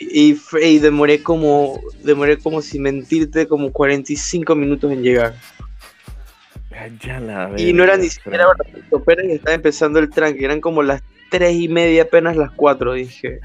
[0.00, 5.34] Y, y, demoré como demoré como sin mentirte como 45 minutos en llegar.
[7.56, 8.46] y no era ni siquiera
[9.04, 12.94] Pérez y estaba empezando el tranque, eran como las 3 y media, apenas las 4,
[12.94, 13.40] dije.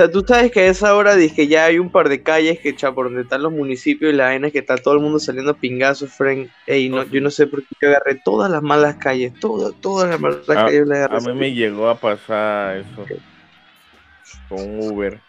[0.00, 2.58] O sea, tú sabes que a esa hora dije ya hay un par de calles
[2.58, 5.18] que cha, por donde están los municipios y la vaina que está todo el mundo
[5.18, 6.48] saliendo a pingazos, friend.
[6.66, 10.08] Ey, no, yo no sé por qué yo agarré todas las malas calles, todas, todas
[10.08, 11.16] las malas a, calles las agarré.
[11.18, 13.04] A mí me llegó a pasar eso
[14.48, 15.20] con Uber.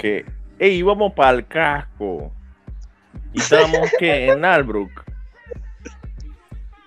[0.00, 0.26] que,
[0.58, 2.32] ey, íbamos para el casco.
[3.32, 5.04] Y estábamos que en Albrook.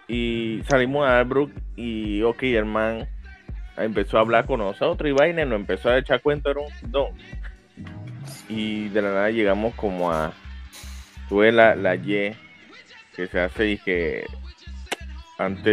[0.10, 3.08] Y salimos a Albrook y ok, el man
[3.78, 7.10] empezó a hablar con nosotros y vaina, nos empezó a echar cuenta, era un
[8.50, 10.34] Y de la nada llegamos como a.
[11.30, 12.36] Tuve la, la Y
[13.16, 14.26] que se hace y que
[15.38, 15.64] antes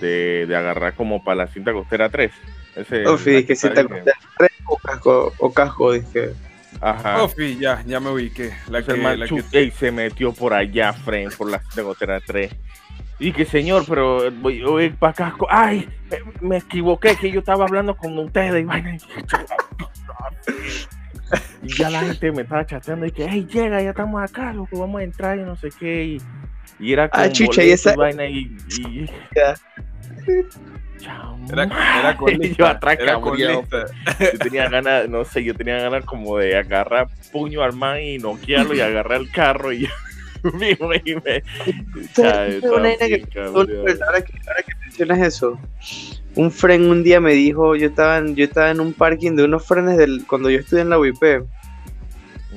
[0.00, 2.32] de, de, agarrar como para la cinta costera 3.
[2.76, 6.32] Ese, Ofi, que cinta costera 3 o casco, o casco, dije.
[6.80, 7.22] Ajá.
[7.22, 8.52] Ofi, ya, ya me ubiqué.
[8.68, 9.70] La que, la que...
[9.70, 12.52] se metió por allá, frente, por la cinta costera 3.
[13.18, 15.46] Y que señor, pero voy, voy para casco.
[15.48, 15.88] Ay,
[16.40, 18.96] me equivoqué, que yo estaba hablando con ustedes y vaina.
[21.62, 24.78] Y ya la gente me estaba chateando y que, hey, llega, ya estamos acá, loco,
[24.78, 26.04] vamos a entrar y no sé qué.
[26.04, 26.22] Y,
[26.78, 27.94] y era como ah, chucha, y esa...
[27.94, 28.56] vaina y.
[31.50, 31.64] Era,
[32.00, 32.98] era con yo atrás
[33.38, 33.62] yo
[34.38, 38.74] tenía ganas, no sé, yo tenía ganas como de agarrar puño al man y noquearlo
[38.74, 39.88] y agarrar el carro y
[44.06, 45.58] ahora, que, mencionas eso,
[46.34, 49.44] un friend un día me dijo, yo estaba en, yo estaba en un parking de
[49.44, 51.44] unos frenes del, cuando yo estudié en la UIP.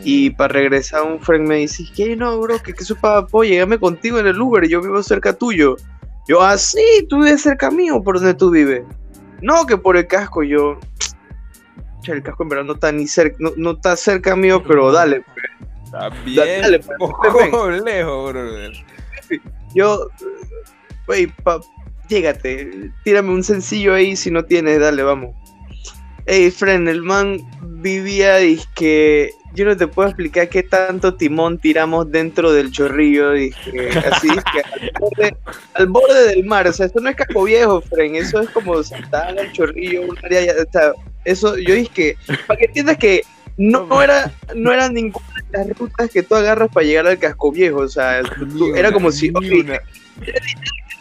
[0.03, 0.35] Y mm.
[0.35, 2.61] para regresar un friend me dice, ¿qué no, bro?
[2.61, 3.43] ¿Qué, qué su papá?
[3.43, 5.75] Llegame contigo en el Uber y yo vivo cerca tuyo.
[6.27, 8.83] Yo, ah, sí, tú vives cerca mío, ¿por donde tú vives?
[9.41, 10.79] No, que por el casco, yo...
[12.03, 15.21] El casco en verdad no está ni cerca, no, no está cerca mío, pero dale.
[15.21, 15.45] Pues.
[15.87, 18.73] Está bien Dale, pues, poco lejos, brother.
[19.73, 20.09] Yo,
[21.07, 21.61] wey, pa,
[22.09, 25.33] llégate, tírame un sencillo ahí si no tienes, dale, vamos.
[26.25, 27.39] Ey, friend, el man
[27.81, 28.37] vivía
[28.75, 34.27] que yo no te puedo explicar qué tanto timón tiramos dentro del chorrillo, dije, así
[34.27, 35.33] que
[35.73, 38.83] al borde, del mar, o sea, esto no es casco viejo, friend, eso es como
[38.83, 40.91] saltar al chorrillo, un área, o sea,
[41.23, 43.21] eso, yo dije para que entiendas que
[43.57, 47.79] no, era, no era ninguna las rutas que tú agarras para llegar al casco viejo.
[47.79, 48.21] O sea,
[48.75, 49.31] era como si.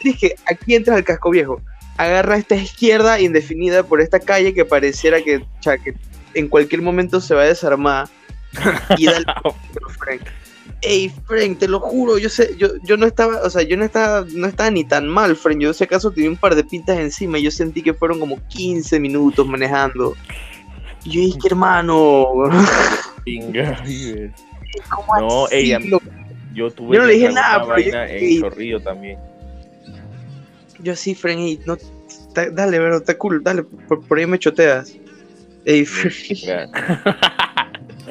[0.03, 1.61] dije, aquí entras al casco viejo.
[1.97, 5.95] Agarra esta izquierda indefinida por esta calle que pareciera que, que
[6.35, 8.09] en cualquier momento se va a desarmar.
[8.99, 9.27] Y dale.
[9.99, 10.23] Frank.
[10.83, 13.85] Ey, Frank, te lo juro, yo sé, yo, yo no estaba, o sea, yo no
[13.85, 15.59] estaba, no estaba ni tan mal, Frank.
[15.59, 18.47] Yo si acaso tenía un par de pintas encima y yo sentí que fueron como
[18.49, 20.15] 15 minutos manejando.
[21.05, 22.29] Y yo dije, hermano.
[25.21, 25.81] no, ella.
[26.55, 26.97] Yo tuve.
[26.97, 29.19] Yo no le dije nada, pero yo, en Chorrillo también.
[30.81, 31.77] Yo así, Frank, y no,
[32.35, 34.95] dale, pero está cool, dale, por, ahí me choteas.
[35.65, 36.15] Ey, Frank.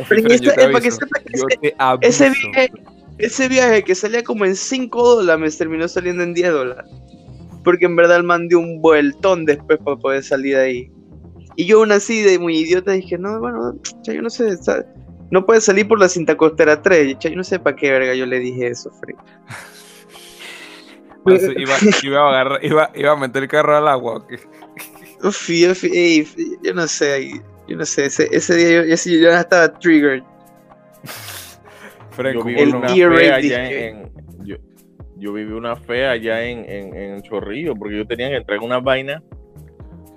[0.06, 1.20] Frank, ese, para que sepa
[1.62, 2.72] que ese, viaje,
[3.18, 6.92] ese viaje que salía como en 5 dólares terminó saliendo en 10 dólares.
[7.64, 10.92] Porque en verdad el man dio un vueltón después para poder salir de ahí.
[11.56, 14.50] Y yo aún así de muy idiota dije, no, bueno, yo no sé,
[15.32, 17.18] no puede salir por la cinta costera 3.
[17.20, 19.20] Yo no sé para qué verga yo le dije eso, Frank.
[21.58, 24.26] iba, a agarrar, iba, iba, a meter el carro al agua.
[25.24, 25.74] Uf, yo,
[26.62, 30.24] yo, no sé, yo no sé, ese, ese día yo, yo, yo, estaba triggered.
[32.12, 34.12] Frank, yo viví una fe allá en,
[34.44, 34.56] yo,
[35.18, 38.80] yo, viví una fe allá en, en, en, Chorrillo, porque yo tenía que entregar una
[38.80, 39.24] vaina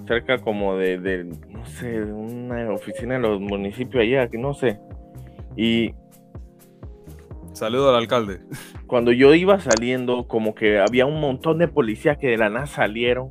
[0.06, 4.54] cerca como de, de, no sé, de una oficina de los municipios allá, que no
[4.54, 4.78] sé.
[5.58, 5.92] Y
[7.58, 8.38] Saludo al alcalde.
[8.86, 12.66] Cuando yo iba saliendo, como que había un montón de policías que de la nada
[12.66, 13.30] salieron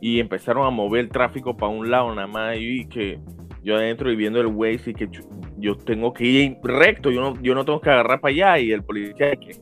[0.00, 2.56] y empezaron a mover el tráfico para un lado nada más.
[2.58, 3.20] Y que
[3.62, 5.08] yo adentro y viendo el Waze y que
[5.56, 8.58] yo tengo que ir recto, yo no, yo no tengo que agarrar para allá.
[8.58, 9.52] Y el policía que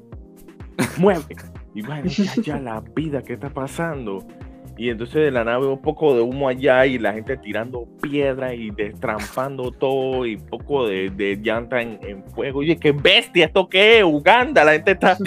[0.97, 1.37] mueve.
[1.75, 4.27] Y bueno, ya, ya la vida, ¿qué está pasando?
[4.79, 8.55] Y entonces de la nave un poco de humo allá y la gente tirando piedra
[8.55, 12.61] y destrampando todo y poco de, de llanta en, en, fuego.
[12.61, 14.05] Oye, qué bestia, ¿esto qué es?
[14.05, 15.19] Uganda, la gente está...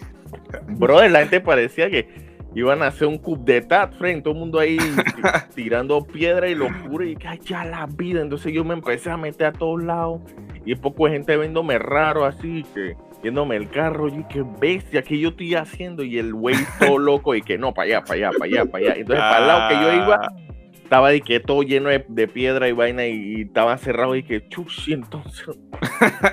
[0.68, 2.08] Brother, la gente parecía que
[2.54, 4.78] iban a hacer un coup de tat, friend, todo el mundo ahí
[5.54, 8.22] tirando piedra y locura y que ya la vida.
[8.22, 10.22] Entonces yo me empecé a meter a todos lados
[10.64, 15.18] y poco de gente viéndome raro así que yéndome el carro, y qué bestia, que
[15.18, 16.02] yo estoy haciendo?
[16.02, 18.84] Y el güey todo loco, y que no, para allá, para allá, para allá, para
[18.84, 18.94] allá.
[19.00, 20.28] Entonces, para el lado que yo iba, ah.
[20.74, 24.92] estaba de que todo lleno de, piedra y vaina, y, estaba cerrado, y que chuchi,
[24.92, 25.46] entonces.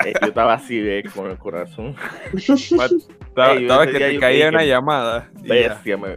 [0.05, 1.95] Eh, yo estaba así, de, con el corazón.
[2.33, 5.29] estaba, que te caía una llamada.
[5.41, 6.15] Bestia, me,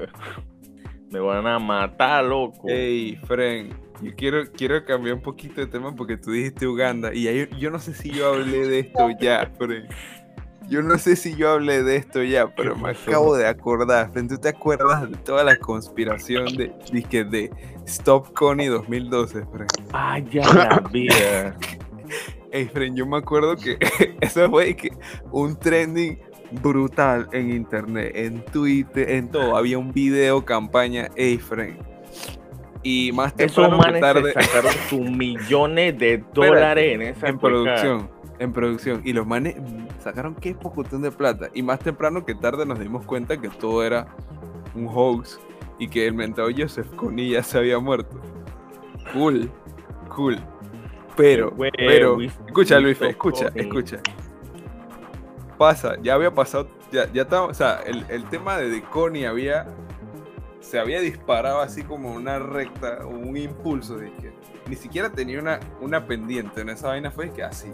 [1.11, 2.69] me van a matar, loco.
[2.69, 3.71] Ey, Fren,
[4.03, 7.71] yo quiero, quiero cambiar un poquito de tema porque tú dijiste Uganda y ahí, yo
[7.71, 9.87] no sé si yo hablé de esto ya, Fren.
[10.69, 14.11] Yo no sé si yo hablé de esto ya, pero me acabo de acordar.
[14.13, 17.51] ¿Tú te acuerdas de toda la conspiración de, de, de
[17.87, 19.71] Stop Connie 2012, Frank?
[19.93, 21.57] Ah, ya la vida.
[22.51, 23.79] Ey, yo me acuerdo que
[24.21, 24.91] eso fue que
[25.31, 26.19] un trending
[26.63, 29.57] brutal en internet, en Twitter, en todo.
[29.57, 31.39] Había un video campaña, ey.
[32.83, 34.33] Y más temprano Esos tarde...
[34.33, 39.03] sacaron sus millones de dólares en esa en producción en producción.
[39.05, 39.57] Y los manes
[40.03, 41.49] sacaron qué pocotón de plata.
[41.55, 44.07] Y más temprano que tarde nos dimos cuenta que todo era
[44.75, 45.39] un hoax
[45.79, 48.21] y que el mentado Joseph Kony ya se había muerto.
[49.13, 49.51] Cool,
[50.15, 50.39] cool.
[51.17, 54.01] Pero, pero, escucha Luis, escucha, escucha.
[55.57, 59.67] Pasa, ya había pasado, ya, ya estaba, o sea, el, el tema de Connie había,
[60.61, 64.35] se había disparado así como una recta, un impulso de que
[64.69, 67.73] ni siquiera tenía una, una pendiente en esa vaina, fue que así.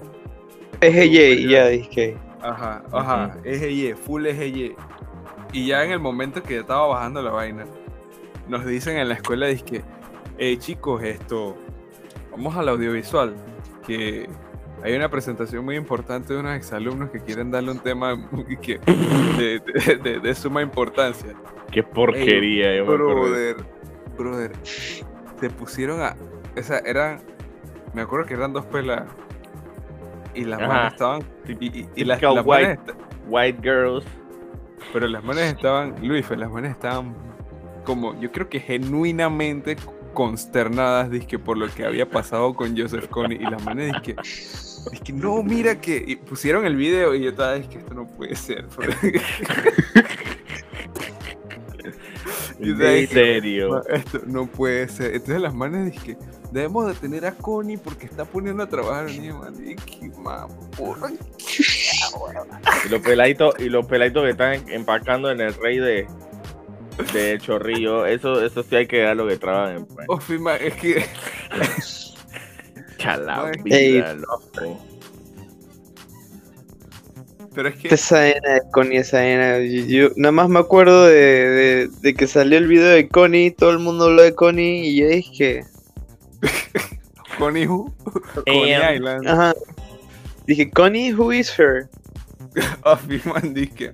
[0.82, 2.16] EGY, ya dije.
[2.40, 4.74] Ajá, ajá, EGY, full EGY.
[5.52, 7.66] Y ya en el momento que estaba bajando la vaina,
[8.48, 9.82] nos dicen en la escuela, que,
[10.38, 11.56] hey chicos, esto,
[12.32, 13.36] vamos al audiovisual,
[13.86, 14.28] que
[14.82, 18.16] hay una presentación muy importante de unos exalumnos que quieren darle un tema
[18.62, 18.80] que,
[20.20, 21.34] de, suma importancia.
[21.70, 23.56] Qué porquería, yo brother,
[24.18, 26.16] brother, se pusieron a,
[26.58, 27.20] o sea, eran,
[27.94, 29.04] me acuerdo que eran dos pelas
[30.34, 31.22] y las manos estaban.
[31.60, 32.78] Y, las, white,
[33.28, 34.04] white girls.
[34.92, 37.14] Pero las manos estaban, Luis, las manos estaban
[37.84, 39.76] como, yo creo que genuinamente
[40.12, 43.34] consternadas dizque, por lo que había pasado con Joseph Kony.
[43.34, 44.16] Y las manos dizque,
[45.04, 46.02] que no, mira que.
[46.06, 48.66] Y pusieron el video y yo estaba, es que esto no puede ser.
[52.62, 53.84] ¿En serio?
[53.88, 55.14] esto no puede ser.
[55.14, 56.16] Entonces las manos dije,
[56.50, 59.40] debemos detener a Connie porque está poniendo a trabajar a niño.
[62.84, 66.06] y los peladitos, y los peladitos que están empacando en el rey de,
[67.12, 69.86] de Chorrillo, eso, eso sí hay que dar lo que trabajan.
[70.08, 70.20] Oh,
[70.60, 71.04] es que
[73.02, 74.04] Chala, Ey.
[77.54, 77.88] Pero es que.
[77.94, 79.58] Esa era de Connie, esa era.
[79.60, 83.50] Yo, yo nada más me acuerdo de, de, de que salió el video de Connie,
[83.50, 85.64] todo el mundo habló de Connie y yo dije,
[87.38, 87.92] Connie Who?
[88.46, 89.28] Connie Island.
[89.28, 89.54] ajá.
[90.46, 91.88] Dije, Connie, who is her?
[92.84, 93.92] Afi, man, disque.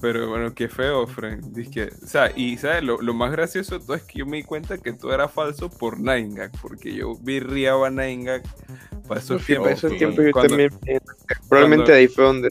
[0.00, 1.52] Pero bueno, qué feo, friend.
[1.54, 1.90] Disque.
[2.02, 2.84] O sea, y ¿sabes?
[2.84, 5.28] Lo, lo más gracioso de todo es que yo me di cuenta que todo era
[5.28, 8.42] falso por Nine porque yo virriaba Nine
[9.08, 9.70] para esos Sí, para tiempos.
[9.72, 10.70] esos tiempos yo cuando, también.
[11.48, 12.48] Probablemente cuando- ahí fue donde.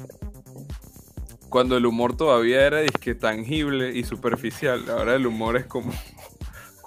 [1.49, 4.83] cuando el humor todavía era disque tangible y superficial.
[4.89, 5.93] Ahora el humor es como,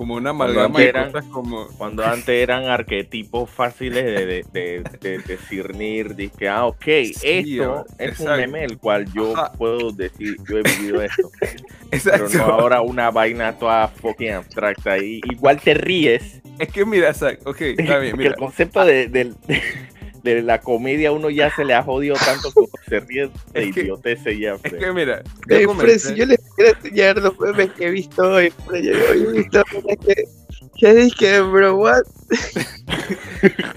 [0.00, 1.66] como una Cuando amalgama de antes eran- cosas como.
[1.76, 8.18] Cuando antes eran arquetipos fáciles de, de, de, de discernir, dije, ah, ok, esto es
[8.20, 9.52] un meme el cual yo Ajá.
[9.52, 11.30] puedo decir, yo he vivido esto.
[11.40, 11.56] Pero
[11.92, 12.38] Exacto.
[12.38, 14.96] no ahora una vaina toda fucking abstracta.
[14.96, 16.40] Y igual te ríes.
[16.58, 18.30] Es que mira, Zach, ok, está bien, mira.
[18.30, 19.08] el concepto de,
[20.22, 23.62] de la comedia uno ya se le ha jodido tanto que uno se ríe de
[23.68, 24.54] Es idioteces ya.
[24.54, 24.78] Es Fred.
[24.78, 28.22] que mira, yo Eh, comencé- si yo les quiero enseñar los memes que he visto
[28.22, 29.62] hoy, Fred, yo hoy he visto
[30.04, 30.24] que,
[30.78, 32.02] que dije, bro, what?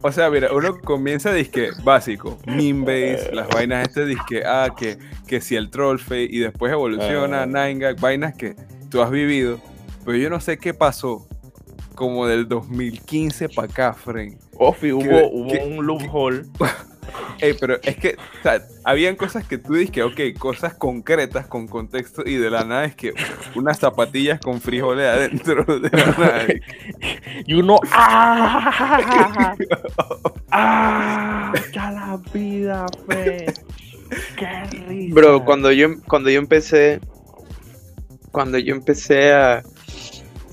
[0.00, 2.84] O sea, mira, uno comienza disque básico, meme
[3.16, 7.42] base, las vainas este disque, ah, que, que si el troll fade, y después evoluciona
[7.42, 7.46] Ah.
[7.46, 8.54] Nine Gag, vainas que
[8.90, 9.60] tú has vivido,
[10.04, 11.26] pero yo no sé qué pasó,
[11.96, 14.38] como del 2015 para acá, friend.
[14.56, 16.42] Ofi, hubo, que- hubo que- un loophole.
[17.40, 21.46] Ey, pero es que, o sea, habían cosas que tú dices que, ok, cosas concretas
[21.46, 23.14] con contexto, y de la nada es que
[23.54, 26.46] unas zapatillas con frijoles adentro de la nada.
[27.46, 29.54] Y uno, ¡ah!
[30.50, 31.52] ¡ah!
[31.72, 33.54] ¡Ya la vida, Fred!
[34.36, 35.14] ¡Qué risa!
[35.14, 37.00] Bro, cuando yo, cuando yo empecé,
[38.32, 39.62] cuando yo empecé a,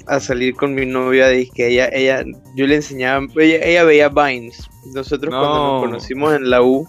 [0.07, 2.23] a salir con mi novia, dije que ella, ella,
[2.55, 4.67] yo le enseñaba, ella, ella veía Vines.
[4.93, 5.71] Nosotros cuando No.
[5.73, 6.87] nos conocimos en la U,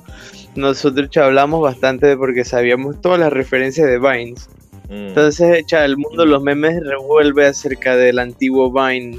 [0.55, 4.49] nosotros hablamos bastante porque sabíamos todas las referencias de Vines.
[4.89, 5.09] Mm.
[5.09, 9.19] Entonces, cha, el mundo los memes revuelve acerca del antiguo Vine.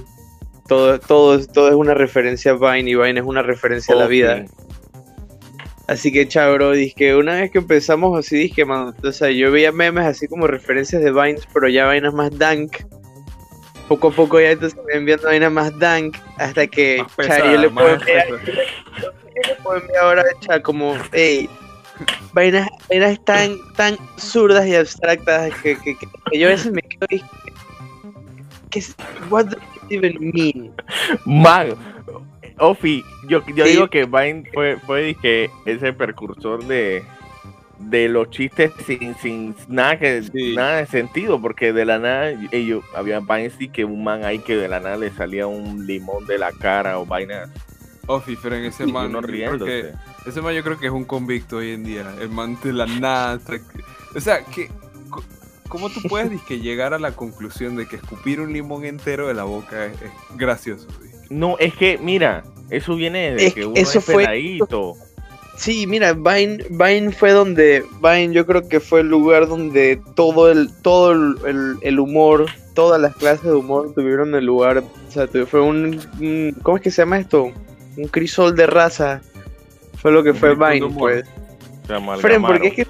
[0.67, 4.07] Todo, todo, todo es una referencia a Vine y Vine es una referencia a la
[4.07, 4.45] vida.
[5.87, 9.51] Así que, cha, bro, dije, una vez que empezamos así, dije, man, o sea, yo
[9.51, 12.77] veía memes así como referencias de Vines, pero ya vainas más dank.
[13.87, 17.69] Poco a poco ya entonces me enviando vainas más dank, hasta que, Más yo le
[17.69, 18.41] puedo enviar, pesada.
[18.45, 21.49] yo le puedo enviar ahora, cha, como, hey,
[22.33, 26.81] vainas, vainas tan, tan absurdas y abstractas que, que, que- que yo a veces me
[26.81, 27.25] quedo y dije,
[28.71, 28.95] ¿qué es,
[29.29, 30.73] what does it even mean?
[31.25, 31.75] Man,
[32.59, 33.71] Ofi, yo, yo Sí.
[33.71, 37.03] digo que Vine fue, fue dije, ese precursor de,
[37.79, 40.55] de los chistes sin, sin nada que Sí.
[40.55, 44.39] nada de sentido, porque de la nada ellos había Vines y que un man ahí
[44.39, 47.51] que de la nada le salía un limón de la cara o vaina
[48.09, 49.11] Ofi, friend, ese y man,
[49.65, 49.91] que-
[50.25, 52.05] ese man yo creo que es un convicto hoy en día.
[52.21, 53.37] El man de la nada.
[54.15, 54.69] o sea, que-
[55.67, 59.33] ¿cómo tú puedes dizque, llegar a la conclusión de que escupir un limón entero de
[59.33, 60.87] la boca es, es gracioso?
[61.01, 61.17] dizque?
[61.29, 64.95] No, es que, mira, eso viene de Es que uno eso es fue- peladito.
[65.57, 70.51] Sí, mira, Vine, Vine fue donde, Vine yo creo que fue el lugar donde todo
[70.51, 75.27] el, todo el, el- humor, todas las clases de humor tuvieron el lugar, o sea,
[75.47, 77.51] fue un, un- ¿cómo es que se llama esto?
[77.97, 79.21] Un crisol de raza,
[79.99, 81.25] fue lo que fue Vine, pues.
[82.21, 82.87] Fren, porque es que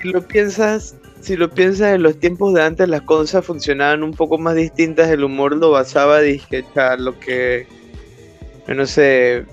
[0.00, 4.12] si lo piensas, si lo piensas en los tiempos de antes, las cosas funcionaban un
[4.12, 6.64] poco más distintas, el humor lo basaba, dije,
[6.98, 7.66] lo que,
[8.68, 9.44] yo no sé,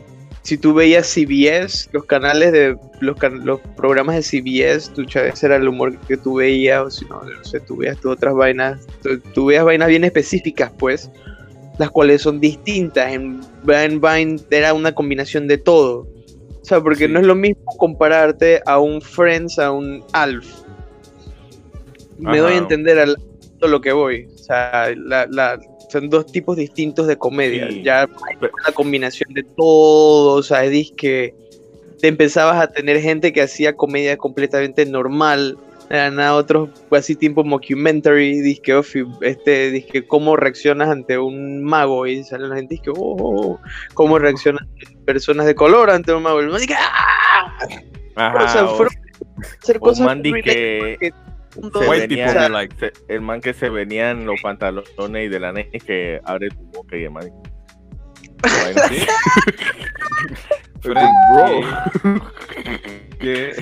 [0.43, 5.45] si tú veías CBS, los canales de, los, can- los programas de CBS, cha, ese
[5.45, 8.33] era el humor que tú veías, o si no, no sé, tú veías tú otras
[8.33, 11.11] vainas, tú, tú veías vainas bien específicas, pues,
[11.77, 16.07] las cuales son distintas, en Vine, Vine era una combinación de todo.
[16.61, 17.11] O sea, porque Sí.
[17.11, 20.45] no es lo mismo compararte a un Friends, a un Alf.
[22.19, 24.27] Me doy a entender a lo que voy.
[24.33, 25.59] O sea, la- la-
[25.91, 27.67] son dos tipos distintos de comedia.
[27.69, 27.83] Sí.
[27.83, 30.35] Ya hay una combinación de todo.
[30.35, 31.35] O sea, es que
[31.99, 35.57] te empezabas a tener gente que hacía comedia completamente normal.
[35.89, 38.79] Eran a otros así tipo mockumentary, disque,
[39.21, 43.59] este, disque, cómo reaccionas ante un mago y sale la gente disque, oh, oh, oh,
[43.93, 44.69] cómo reaccionan
[45.05, 46.41] personas de color ante un mago.
[46.41, 46.45] Y
[46.77, 47.57] ¡ah!
[48.15, 48.93] Ajá, o sea, o- fueron
[49.61, 52.49] hacer o un cosas man que punto se de- White venía- people o sea, be
[52.49, 52.75] like.
[52.77, 56.49] se- el man que se venía en los pantalones y de la nene que abre
[56.49, 57.29] tu boca y el man.
[60.81, 61.61] Friend, bro.
[63.19, 63.53] que-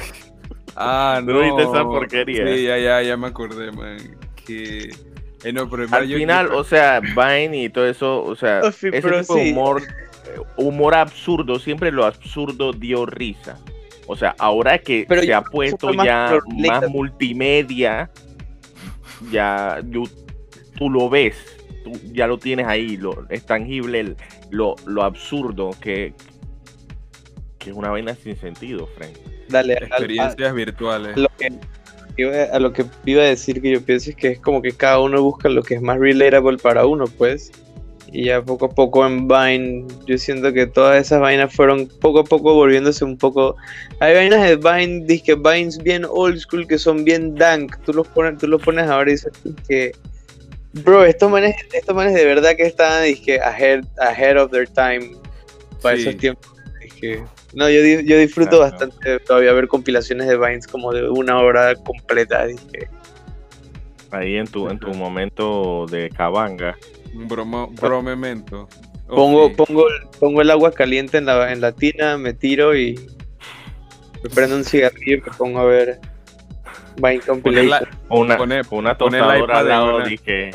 [0.75, 1.39] Ah, ¿No no.
[1.41, 2.47] viste esa porquería?
[2.47, 3.97] Sí, ya, ya, ya me acordé, man.
[4.45, 4.89] Que.
[5.43, 8.87] Eh, no, pero Al final, yo- o sea, Vine y todo eso, o sea, Ofi,
[8.87, 9.51] ese pero tipo de sí.
[9.51, 9.81] humor
[10.57, 13.57] humor absurdo, siempre lo absurdo dio risa.
[14.11, 18.09] O sea, ahora que se ha puesto ya más multimedia,
[19.31, 19.83] ya
[20.75, 21.35] tú lo ves,
[21.83, 24.15] tú ya lo tienes ahí, lo, es tangible
[24.49, 26.15] lo, lo absurdo que,
[27.59, 29.15] que es una vaina sin sentido, Frank.
[29.47, 31.15] Dale, experiencias virtuales.
[31.15, 34.99] a lo que iba a decir que yo pienso es que es como que cada
[35.01, 37.51] uno busca lo que es más relatable para uno, pues.
[38.11, 42.19] Y ya poco a poco en Vine, yo siento que todas esas vainas fueron poco
[42.21, 43.55] a poco volviéndose un poco.
[43.99, 47.77] Hay vainas de Vine, que Vines bien old school, que son bien dank.
[47.85, 49.31] Tú los pones, tú los pones ahora y dices
[49.67, 49.91] que.
[50.73, 55.15] Bro, estos manes, estos manes de verdad que estaban dije, ahead, ahead of their time
[55.81, 56.51] para esos tiempos.
[57.53, 62.45] no, yo, yo disfruto bastante todavía ver compilaciones de Vines como de una hora completa.
[62.45, 62.89] Dije.
[64.11, 66.75] Ahí en tu, en tu momento de cabanga.
[67.13, 68.67] Un bromo, bromemento.
[69.07, 69.85] Pongo, pongo,
[70.19, 72.93] pongo el agua caliente en la, en la tina, me tiro y
[74.23, 75.99] me prendo un cigarrillo y me pongo a ver
[76.97, 77.89] Vine Compilation.
[78.09, 80.51] Una, pone, una tostadora al lado, dije.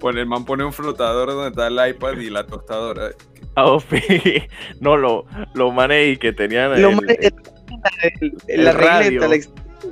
[0.00, 3.10] pone, el man pone un flotador donde está el iPad y la tostadora.
[3.56, 3.82] Oh,
[4.80, 6.98] no, lo, lo mané y que tenían el,
[8.48, 9.20] el, la radio.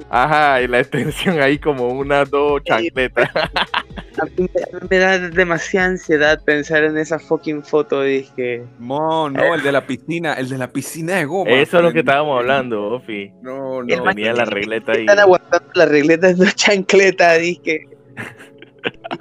[0.09, 3.29] Ajá, y la extensión ahí como una, dos chancletas.
[3.35, 4.49] A mí
[4.91, 8.03] me da demasiada ansiedad pensar en esa fucking foto.
[8.03, 8.65] Dije.
[8.79, 11.51] No, no, el de la piscina, el de la piscina de goma.
[11.51, 13.33] Eso es lo que estábamos hablando, Ofi.
[13.43, 14.05] No, no.
[14.05, 15.01] Tenía la regleta ahí.
[15.01, 17.87] Están aguantando la regleta en dos chancletas, dije.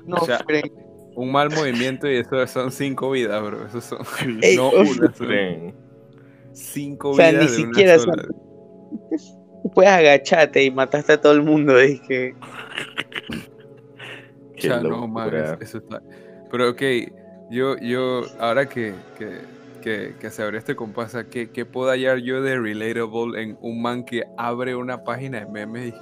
[0.06, 0.40] No, o sea,
[1.16, 3.66] un mal movimiento y eso son cinco vidas, bro.
[3.66, 4.00] Eso son.
[4.56, 5.74] no una, son
[6.54, 7.34] cinco vidas.
[7.34, 7.98] O sea, ni siquiera
[9.74, 12.36] puedes agacharte y mataste a todo el mundo, dije.
[14.58, 15.10] ya no,
[15.60, 16.02] eso está.
[16.52, 16.82] Pero ok,
[17.50, 19.40] yo, yo, ahora que, que,
[19.82, 23.82] que, que se abrió este compás, ¿qué, ¿qué, puedo hallar yo de relatable en un
[23.82, 25.94] man que abre una página de memes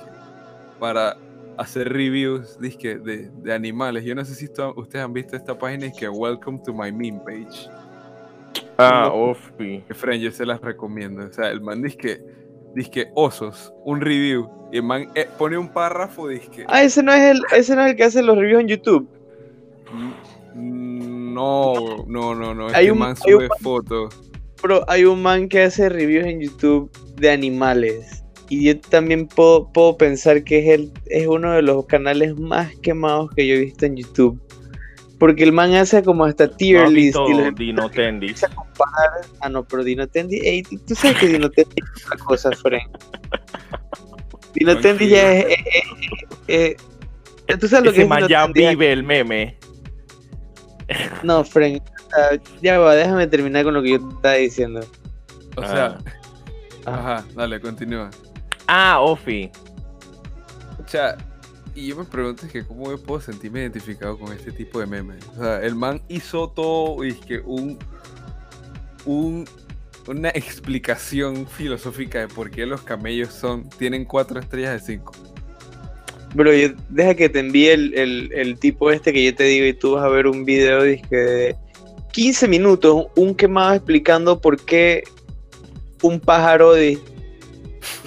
[0.79, 1.17] para
[1.57, 4.03] hacer reviews dizque, de, de, animales?
[4.03, 7.21] Yo no sé si ustedes han visto esta página, es que Welcome to my meme
[7.25, 7.69] page.
[8.77, 9.83] Ah, Ofi.
[9.89, 11.25] Friend, yo se las recomiendo.
[11.25, 12.21] O sea, el man dice que
[12.77, 14.49] disque osos, un review.
[14.71, 16.63] Y el man eh, pone un párrafo, disque.
[16.67, 19.09] Ah, ese no es el, ese no es el que hace los reviews en YouTube.
[20.53, 22.67] Mm, no, no, no, no.
[22.73, 24.13] Hay un man sube fotos.
[24.61, 28.23] Pero hay un man que hace reviews en YouTube de animales.
[28.49, 32.73] Y yo también puedo, puedo pensar que es, el, es uno de los canales más
[32.77, 34.39] quemados que yo he visto en YouTube.
[35.19, 37.17] Porque el man hace como hasta tier list.
[37.27, 38.35] Y Dino Tendi.
[39.41, 40.37] Ah, no, pero Dino Tendi.
[40.37, 42.87] Ey, tú sabes que Dino Tendi es otra cosa, Fren.
[44.53, 45.57] Dino Tendi ya es.
[46.47, 46.75] Eh,
[47.59, 48.07] tú sabes lo que es.
[48.07, 49.57] Man ya vive el meme.
[51.23, 51.81] No, Fren.
[52.61, 54.81] ya va, déjame terminar con lo que yo te estaba diciendo.
[55.55, 55.97] O sea.
[56.85, 56.93] Ah.
[56.93, 58.09] Ajá, dale, continúa.
[58.67, 59.51] Ah, Ofi.
[60.83, 61.17] O sea,
[61.77, 64.87] y yo me pregunto es que cómo yo puedo sentirme identificado con este tipo de
[64.87, 65.23] memes.
[65.37, 67.77] O sea, el man hizo todo y es que un,
[69.05, 69.45] un
[70.07, 75.11] una explicación filosófica de por qué los camellos son tienen cuatro estrellas de cinco.
[76.33, 76.51] Bro,
[76.89, 80.03] deja que te envíe el, el, tipo este que yo te digo y tú vas
[80.03, 81.55] a ver un video de
[82.11, 85.03] 15 minutos, un quemado explicando por qué
[86.01, 86.97] un pájaro de,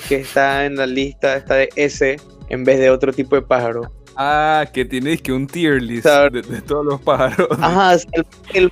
[0.09, 2.19] que está en la lista está de S
[2.51, 3.91] en vez de otro tipo de pájaro.
[4.17, 7.49] Ah, que tienes que un tier list de, todos los pájaros.
[7.59, 7.97] Ajá,
[8.53, 8.71] el,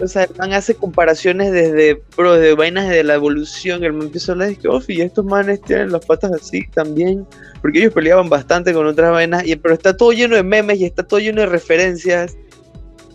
[0.00, 3.82] o sea, el man hace comparaciones desde, bro, desde vainas de la evolución.
[3.82, 6.64] El man empieza a hablar de que, oh, y estos manes tienen las patas así
[6.72, 7.26] también.
[7.60, 10.84] Porque ellos peleaban bastante con otras vainas, y, pero está todo lleno de memes y
[10.84, 12.36] está todo lleno de referencias.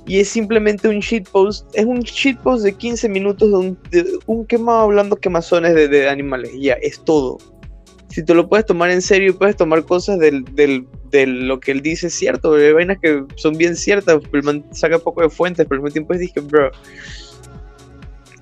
[0.06, 1.68] Y es simplemente un shitpost.
[1.74, 3.78] Es un shitpost de 15 minutos de un,
[4.26, 6.52] un quemado hablando quemazones de, de animales.
[6.54, 7.38] Y ya, es todo
[8.10, 11.72] si tú lo puedes tomar en serio y puedes tomar cosas del, de lo que
[11.72, 15.66] él dice cierto, hay vainas que son bien ciertas, pero man saca poco de fuentes,
[15.68, 16.72] pero al mismo tiempo es dije, bro,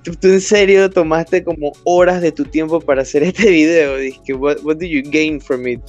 [0.02, 4.58] tú, en serio tomaste como horas de tu tiempo para hacer este video, dije, what,
[4.62, 5.80] what did you gain from it?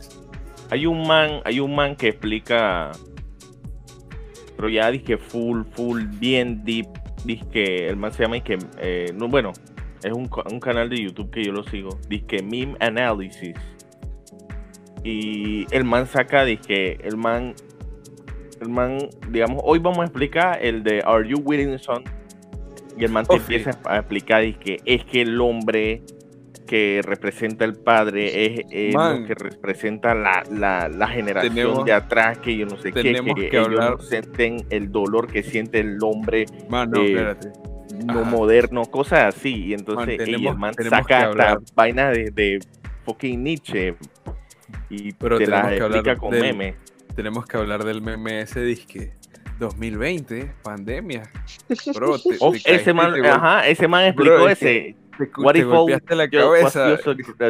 [0.69, 2.91] Hay un man, hay un man que explica,
[4.55, 6.87] pero ya dije full, full, bien deep,
[7.23, 9.53] dije, el man se llama, dije, eh, no, bueno,
[10.07, 13.55] es un, un, canal de YouTube que yo lo sigo, dice Meme Analysis
[15.03, 17.53] y el man saca, dije, el man,
[18.59, 18.97] el man,
[19.29, 22.03] digamos, hoy vamos a explicar el de Are You Willing Son?
[22.97, 26.01] Y el man te empieza a explicar, que es que el hombre
[26.65, 32.65] que representa el padre, es, lo que representa la, la, generación de atrás, que yo
[32.65, 34.01] no sé qué, que, que hablar.
[34.01, 36.47] sienten el dolor que siente el hombre.
[36.97, 37.35] Eh,
[38.05, 39.65] no moderno, cosas así.
[39.67, 40.19] Y entonces
[40.55, 42.59] man, saca la vaina de, de,
[43.05, 43.95] fucking Nietzsche
[44.89, 46.75] y Pero te la explica con meme.
[47.15, 49.13] Tenemos que hablar del meme ese disque
[49.59, 51.23] 2020, pandemia.
[51.93, 52.15] Bro,
[52.65, 54.95] ese, man, ajá, ese man explicó ese.
[55.17, 56.97] Te, What te golpeaste la cabeza.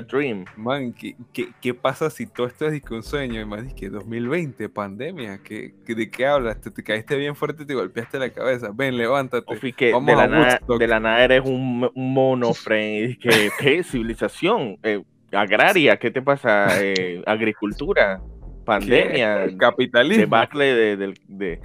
[0.09, 0.45] Dream?
[0.55, 3.41] Man, ¿qué, ¿qué, qué, pasa si todo esto es un sueño?
[3.41, 6.61] Y más que 2020, pandemia, ¿qué, ¿de qué hablas?
[6.61, 8.71] Te, te, caíste bien fuerte y te golpeaste la cabeza.
[8.73, 9.73] Ven, levántate.
[9.73, 13.17] que de, la nada, de la nada eres un, un mono, friend.
[13.19, 14.77] ¿Qué, ¿Qué civilización?
[14.83, 16.67] Eh, agraria, ¿qué te pasa?
[16.81, 18.21] Eh, agricultura,
[18.63, 20.21] pandemia, capitalismo.
[20.21, 21.61] Debacle de, de, de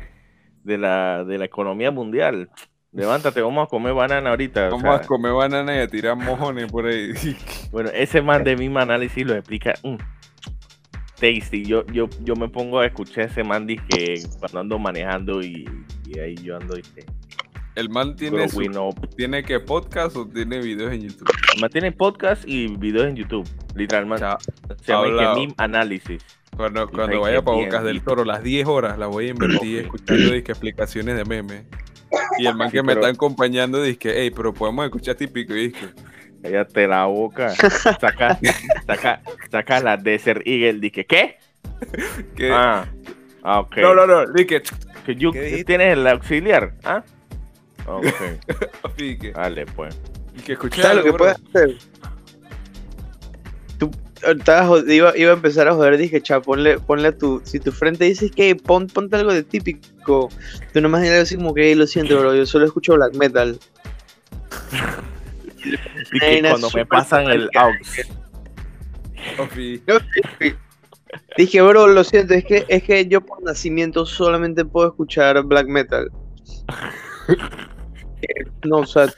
[0.65, 2.51] de la, de la economía mundial.
[2.93, 4.69] Levántate, vamos a comer banana ahorita.
[4.69, 7.15] Vamos a comer banana y a tirar mojones por ahí.
[7.73, 9.75] bueno, ese man de mismo análisis lo explica.
[9.83, 9.97] Mm,
[11.23, 11.65] tasty.
[11.65, 15.65] Yo, yo, yo me pongo a escuchar ese man que cuando ando manejando y,
[16.21, 16.83] ahí yo ando y
[17.75, 18.47] ¿El man tiene,
[19.17, 21.31] tiene que podcast o tiene videos en YouTube?
[21.55, 24.27] El man tiene podcast y videos en YouTube, literalmente.
[24.83, 26.23] Se llama que análisis.
[26.57, 30.33] Cuando, cuando vaya para Bocas del Toro, las 10 horas las voy a invertir escuchando
[30.33, 31.65] disque, explicaciones de memes.
[32.39, 35.89] Y el man que me está acompañando dice, hey, pero podemos escuchar típico y dice,
[36.43, 38.39] cállate la boca, saca,
[38.87, 41.39] saca, saca la Desert Eagle, dice, ¿qué?
[42.37, 42.51] ¿Qué?
[42.53, 42.87] Ah,
[43.43, 43.79] ah, ok.
[43.79, 44.63] No, no, no, dice,
[45.07, 47.03] que you, tienes el auxiliar, ¿ah?
[47.87, 48.05] Ok.
[49.35, 49.99] Vale, pues.
[50.37, 51.79] Y que escuchar lo que puedes hacer
[54.89, 58.05] iba, iba a empezar a joder, dije, cha, ponle, ponle a tu, si tu frente
[58.05, 60.29] dices que pon, ponte algo de típico,
[60.73, 63.59] tú nomás le así como que, lo siento, bro, yo solo escucho black metal.
[66.13, 67.77] y que cuando me pasan el aux.
[71.37, 75.67] Dije, bro, lo siento, es que, es que yo por nacimiento solamente puedo escuchar black
[75.67, 76.11] metal.
[78.65, 79.09] no, o sea,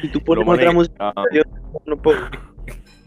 [0.00, 1.42] si tú pones otra música, yo
[1.86, 2.18] no puedo.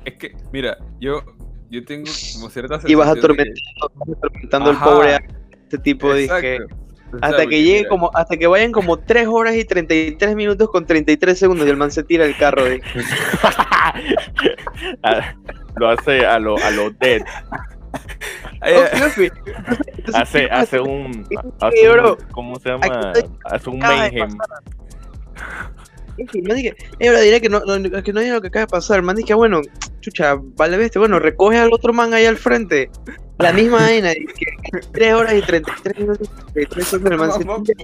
[0.06, 1.22] Es que, mira, yo
[1.70, 3.62] yo tengo como cierta Y vas atormentando,
[4.14, 5.20] atormentando el pobre a
[5.64, 6.30] este tipo de
[7.22, 11.38] hasta que llegue como, hasta que vayan como 3 horas y 33 minutos con 33
[11.38, 12.64] segundos y el man se tira el carro.
[15.76, 17.22] lo hace a lo, a lo dead.
[20.14, 21.26] hace, hace un,
[21.62, 23.14] hace un ¿cómo se llama?
[23.46, 24.38] Hace un mayhem.
[26.18, 28.72] Y dije, eh, bro, diré que no, no, que no hay lo que acaba de
[28.72, 29.04] pasar.
[29.04, 29.62] Man dije, bueno,
[30.02, 32.90] chucha, vale, veste, bueno, recoge al otro man ahí al frente.
[33.38, 34.12] La misma vaina,
[34.94, 36.28] 3 horas y 33 minutos.
[36.54, 37.76] 3 horas, el man se...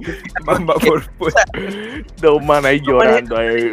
[0.90, 1.44] Por fuera.
[2.24, 3.38] No, man ahí llorando.
[3.38, 3.72] Ahí.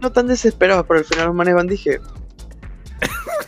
[0.00, 2.00] No tan desesperados, pero al final los manes van, dije.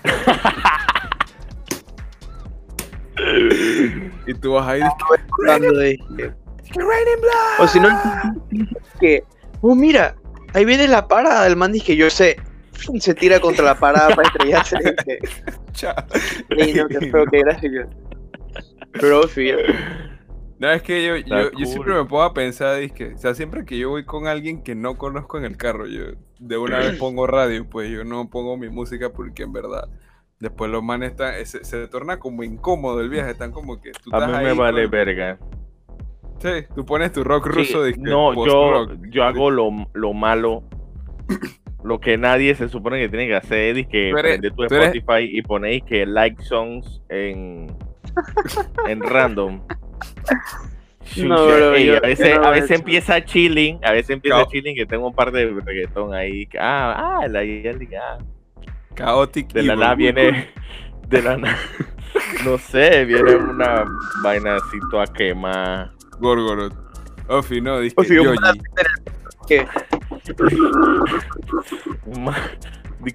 [4.27, 4.83] y tú vas ahí.
[4.83, 6.35] Dije,
[7.59, 7.89] o si no,
[9.01, 9.25] que,
[9.61, 10.17] oh, mira,
[10.55, 12.37] ahí viene la parada del man, que yo sé,
[12.99, 14.77] se tira contra la parada para estrellarse.
[16.51, 17.87] y no, te espero que gracias.
[18.93, 19.23] Pero,
[20.59, 23.65] No, es que yo, yo, yo, siempre me pongo a pensar, que, o sea, siempre
[23.65, 26.05] que yo voy con alguien que no conozco en el carro, yo
[26.39, 29.89] de una vez pongo radio, pues yo no pongo mi música porque en verdad
[30.43, 34.15] después los manes están, se, se torna como incómodo el viaje, están como que tú
[34.15, 35.39] A mí me vale verga.
[36.43, 37.83] Sí, tú pones tu rock ruso.
[37.85, 40.65] de no, yo, yo hago lo, lo, malo.
[41.85, 45.43] Lo que nadie se supone que tiene que hacer es que prende tu Spotify y
[45.43, 47.77] ponéis que like songs en,
[48.89, 49.61] en random.
[51.17, 51.71] No, a
[52.01, 56.15] veces, a veces empieza chilling, a veces empieza chilling que tengo un par de reggaetón
[56.15, 56.49] ahí.
[56.57, 58.19] Ah, ah, la ah.
[58.95, 59.53] Chaotic.
[59.53, 60.51] De la nada viene,
[61.09, 61.59] de la nada,
[62.45, 63.85] no sé, viene una
[64.23, 65.93] vaina así toda quemada.
[66.23, 66.73] Gorgoroth.
[67.29, 68.39] Ofi, no, dice Yoji.
[69.49, 69.67] ¿Qué?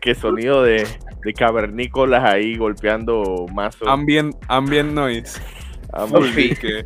[0.02, 0.86] que sonido de,
[1.24, 3.88] de cavernícolas ahí golpeando mazos.
[3.88, 5.40] Ambient, ambient noise.
[5.94, 6.86] Ambient, que,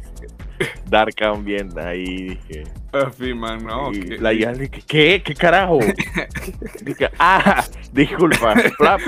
[0.88, 2.64] dark ambient ahí dije.
[2.94, 3.92] Ofi, man, no.
[4.20, 5.24] La ya dije, ¿qué?
[5.26, 5.80] ¿Qué carajo?
[6.84, 8.54] dije, ah, disculpa,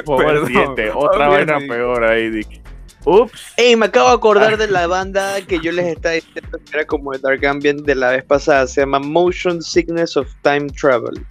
[0.06, 2.64] por el siguiente, otra vaina peor ahí dije.
[3.06, 3.54] Ups.
[3.58, 6.86] Ey, me acabo de acordar de la banda que yo les estaba diciendo que era
[6.86, 8.66] como de Dark Ambient de la vez pasada.
[8.68, 11.26] Se llama Motion Sickness of Time Travel.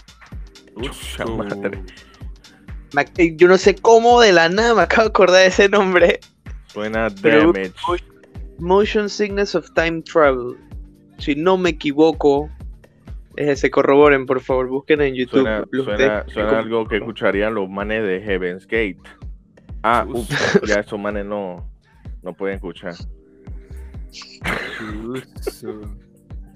[3.36, 6.20] Yo no sé cómo de la nada me acabo de acordar de ese nombre.
[6.66, 7.72] Suena damage.
[8.58, 10.56] Motion Sickness of Time Travel.
[11.18, 12.50] Si no me equivoco,
[13.54, 15.48] se corroboren, por favor, busquen en YouTube.
[15.84, 16.24] Suena,
[16.58, 18.98] algo que escucharían los manes de Heaven's Gate.
[19.82, 20.06] Ah,
[20.66, 21.68] ya esos manes no,
[22.22, 22.94] no pueden escuchar.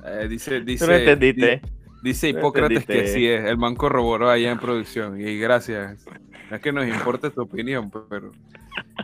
[0.05, 1.61] Eh, dice, dice,
[2.03, 3.45] Dice Hipócrates que sí es.
[3.45, 5.21] El man corroboró allá en producción.
[5.21, 6.05] Y gracias.
[6.51, 8.31] No es que nos importe tu opinión, pero.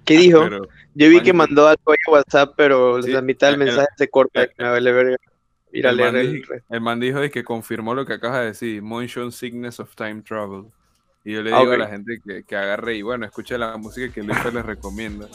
[0.04, 0.48] ¿Qué dijo?
[0.94, 4.46] Yo vi que mandó algo a WhatsApp, pero la mitad del mensaje se corta.
[4.56, 5.16] me vale verga.
[5.72, 8.82] Ir a leer el, el man dijo de que confirmó lo que acaba de decir,
[8.82, 10.66] Motion Sickness of Time Travel.
[11.24, 14.12] Y yo le digo a la gente que, que, agarre y bueno, escuche la música
[14.12, 15.28] que Luis les recomienda.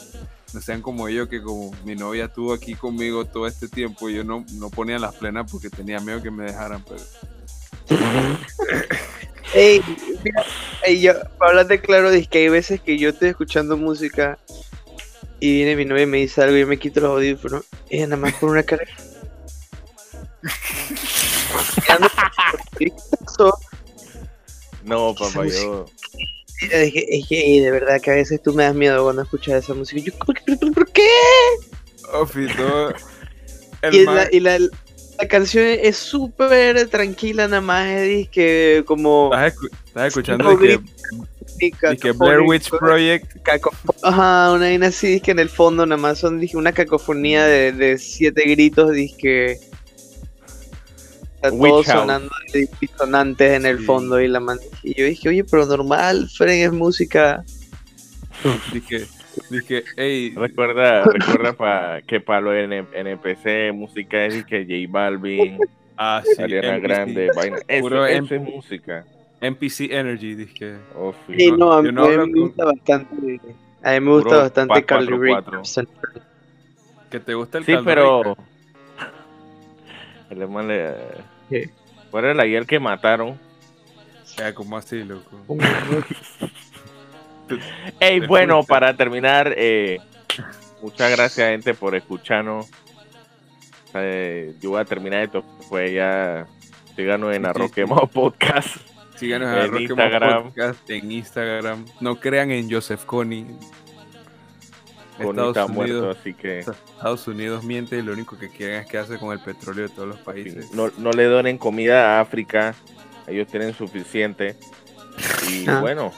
[0.53, 4.23] No sean como yo, que como mi novia estuvo aquí conmigo todo este tiempo, yo
[4.23, 6.99] no, no ponía las plenas porque tenía miedo que me dejaran, pero...
[9.53, 9.81] Ey,
[10.99, 14.37] yo, para hablarte claro, es que hay veces que yo estoy escuchando música
[15.39, 18.07] y viene mi novia y me dice algo y yo me quito los audífonos, ella
[18.07, 18.83] nada más con una cara
[24.87, 25.85] no, papá, yo.
[26.71, 30.01] Es que, de verdad que a veces tú me das miedo cuando escuchas esa música.
[30.01, 31.07] Yo, ¿por, qué?
[33.91, 37.87] y, la, la, canción es súper tranquila, nada más.
[37.87, 39.29] Es que como.
[39.35, 40.79] ¿Estás, escuchando que,
[41.99, 43.45] que Blair Witch Project.
[44.03, 47.73] Ajá, una vaina así, que en el fondo nada más son dije, una cacofonía de,
[47.73, 49.59] de siete gritos, que
[51.37, 52.29] Está todo sonando
[52.81, 54.57] disonantes en el fondo y la man...
[54.81, 57.43] Y yo dije, oye, pero normal, Fren es música.
[58.73, 59.05] dije,
[59.49, 60.33] dije, hey.
[60.35, 65.59] Recuerda, recuerda que para los NPC música es que J Balvin,
[65.97, 67.57] ah, sí, Ariana Grande, vaina.
[67.67, 69.05] Eso, es música.
[69.39, 70.77] NPC Energy, dije.
[70.95, 73.39] Oh, sí, no, a mí, me gusta bastante.
[73.83, 75.43] A mí me gusta bastante Carly Rae
[77.11, 78.35] Que te gusta el Sí, pero.
[80.29, 80.93] El hermano le.
[81.49, 81.69] ¿Qué?
[82.11, 83.39] ¿Cuál era el que mataron?
[84.37, 85.31] Ya, como así, loco?
[87.99, 89.99] Ey, bueno, para terminar, eh,
[90.81, 92.69] muchas gracias, gente, por escucharnos.
[93.93, 96.45] Eh, yo voy a terminar esto, pues ya
[96.95, 98.77] síganos en Arroquemo Podcast.
[99.15, 100.43] Síganos en, en Instagram.
[100.43, 101.85] Podcast, en Instagram.
[102.01, 103.47] No crean en Joseph Connie.
[105.19, 106.59] Estados Unidos, así que...
[106.59, 109.93] Estados Unidos miente y lo único que quieren es que hace con el petróleo de
[109.93, 110.71] todos los países.
[110.71, 112.75] No, no le donen comida a África,
[113.27, 114.55] ellos tienen suficiente.
[115.51, 115.79] Y ah.
[115.79, 116.11] bueno.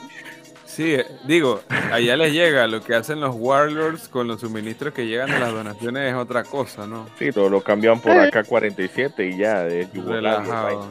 [0.64, 1.60] Sí, eh, digo,
[1.92, 5.52] allá les llega, lo que hacen los warlords con los suministros que llegan de las
[5.52, 7.08] donaciones es otra cosa, ¿no?
[7.18, 10.86] Sí, todo lo cambian por acá 47 y ya, de Relajado.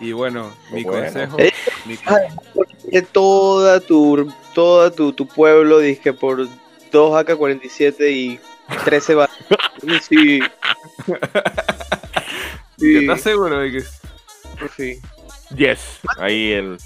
[0.00, 1.36] Y bueno, mi consejo...
[1.84, 1.96] Mi...
[3.12, 6.48] Toda tu, toda tu, tu pueblo, dije, por
[6.90, 8.40] 2 AK-47 y
[8.84, 9.36] 13 balas.
[10.02, 10.40] sí.
[12.78, 12.96] sí.
[12.96, 13.82] ¿Estás seguro de que
[14.76, 15.00] Sí.
[15.54, 16.00] Yes.
[16.18, 16.78] Ahí el.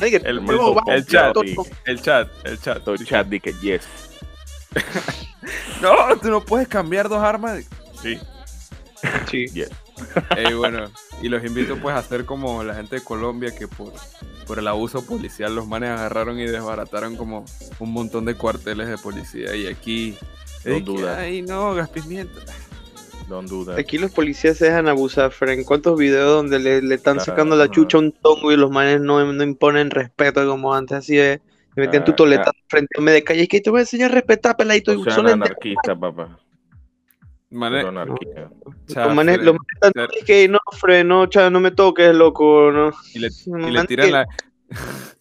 [0.00, 0.38] El, el,
[0.86, 1.36] el, chat,
[1.86, 2.88] el chat, el chat.
[2.88, 3.86] El chat dice yes.
[5.82, 7.64] no, tú no puedes cambiar dos armas.
[8.02, 8.18] Sí.
[9.30, 9.46] Sí.
[9.48, 9.70] Yes.
[10.50, 10.90] Y bueno,
[11.22, 13.92] y los invito pues a hacer como la gente de Colombia que por,
[14.46, 17.44] por el abuso policial los manes agarraron y desbarataron como
[17.78, 20.16] un montón de cuarteles de policía y aquí
[20.64, 21.18] no duda.
[21.18, 22.40] Ay, no, gas pimienta.
[23.28, 23.76] No duda.
[23.78, 27.98] Aquí los policías se dejan abusar, ¿En ¿Cuántos videos donde le, están sacando la chucha
[27.98, 30.98] a un tongo y los manes no, no imponen respeto como antes?
[30.98, 31.40] Así es.
[31.74, 33.42] Me meten tu toleta frente a un de calle.
[33.42, 34.98] Es que te voy a enseñar a respetar, peladito.
[34.98, 36.38] O sea, anarquista, papá.
[37.50, 37.92] Mané, los
[39.14, 39.54] manes, los
[39.94, 42.90] manes que no, freno, no, no me toques, loco, no.
[43.14, 44.26] Y le, y le tiran la.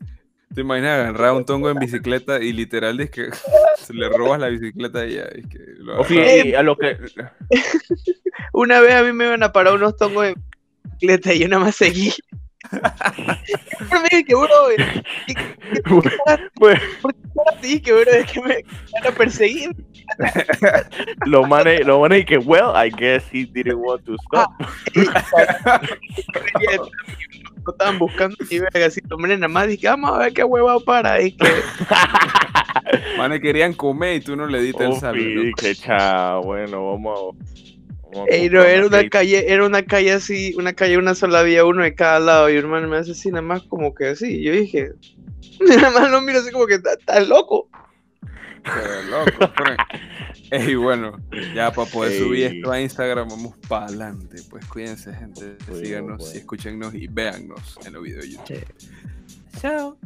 [0.55, 3.27] ¿Te imaginas agarrar un tongo en bicicleta y literal es que
[3.77, 5.25] se le robas la bicicleta a ella?
[5.25, 6.97] Es que lo a lo que...
[8.53, 10.35] Una vez a mí me iban a parar unos tongos en
[10.83, 12.13] bicicleta y yo nada más seguí.
[12.71, 14.49] Me dije que, bro,
[17.01, 17.21] ¿por qué
[17.53, 17.79] así?
[17.81, 18.63] Que, bro, es que me
[18.93, 19.75] van a perseguir.
[21.25, 24.51] lo manes, lo manes que, well, I guess he didn't want to stop.
[25.65, 25.81] Ah,
[27.67, 31.21] estaban buscando y verga, así lo nada más dije, vamos a ver qué hueva para.
[31.21, 31.47] Y que.
[33.17, 35.51] Manes querían comer y tú no le diste el saludo.
[35.57, 37.74] que chao, bueno, vamos a.
[38.27, 42.19] era una calle, era una calle así, una calle, una sola vía, uno de cada
[42.19, 44.41] lado, y mi hermano me hace así, nada más como que así.
[44.41, 44.91] Yo dije,
[45.59, 47.69] nada más lo miro así como que estás loco.
[48.63, 49.53] Pero loco,
[50.51, 51.17] Y bueno,
[51.53, 54.41] ya para poder subir esto a Instagram, vamos para adelante.
[54.49, 55.57] Pues cuídense, gente.
[55.73, 58.65] Síganos, y escúchenos y véannos en los videos de YouTube.
[59.59, 59.97] Chao.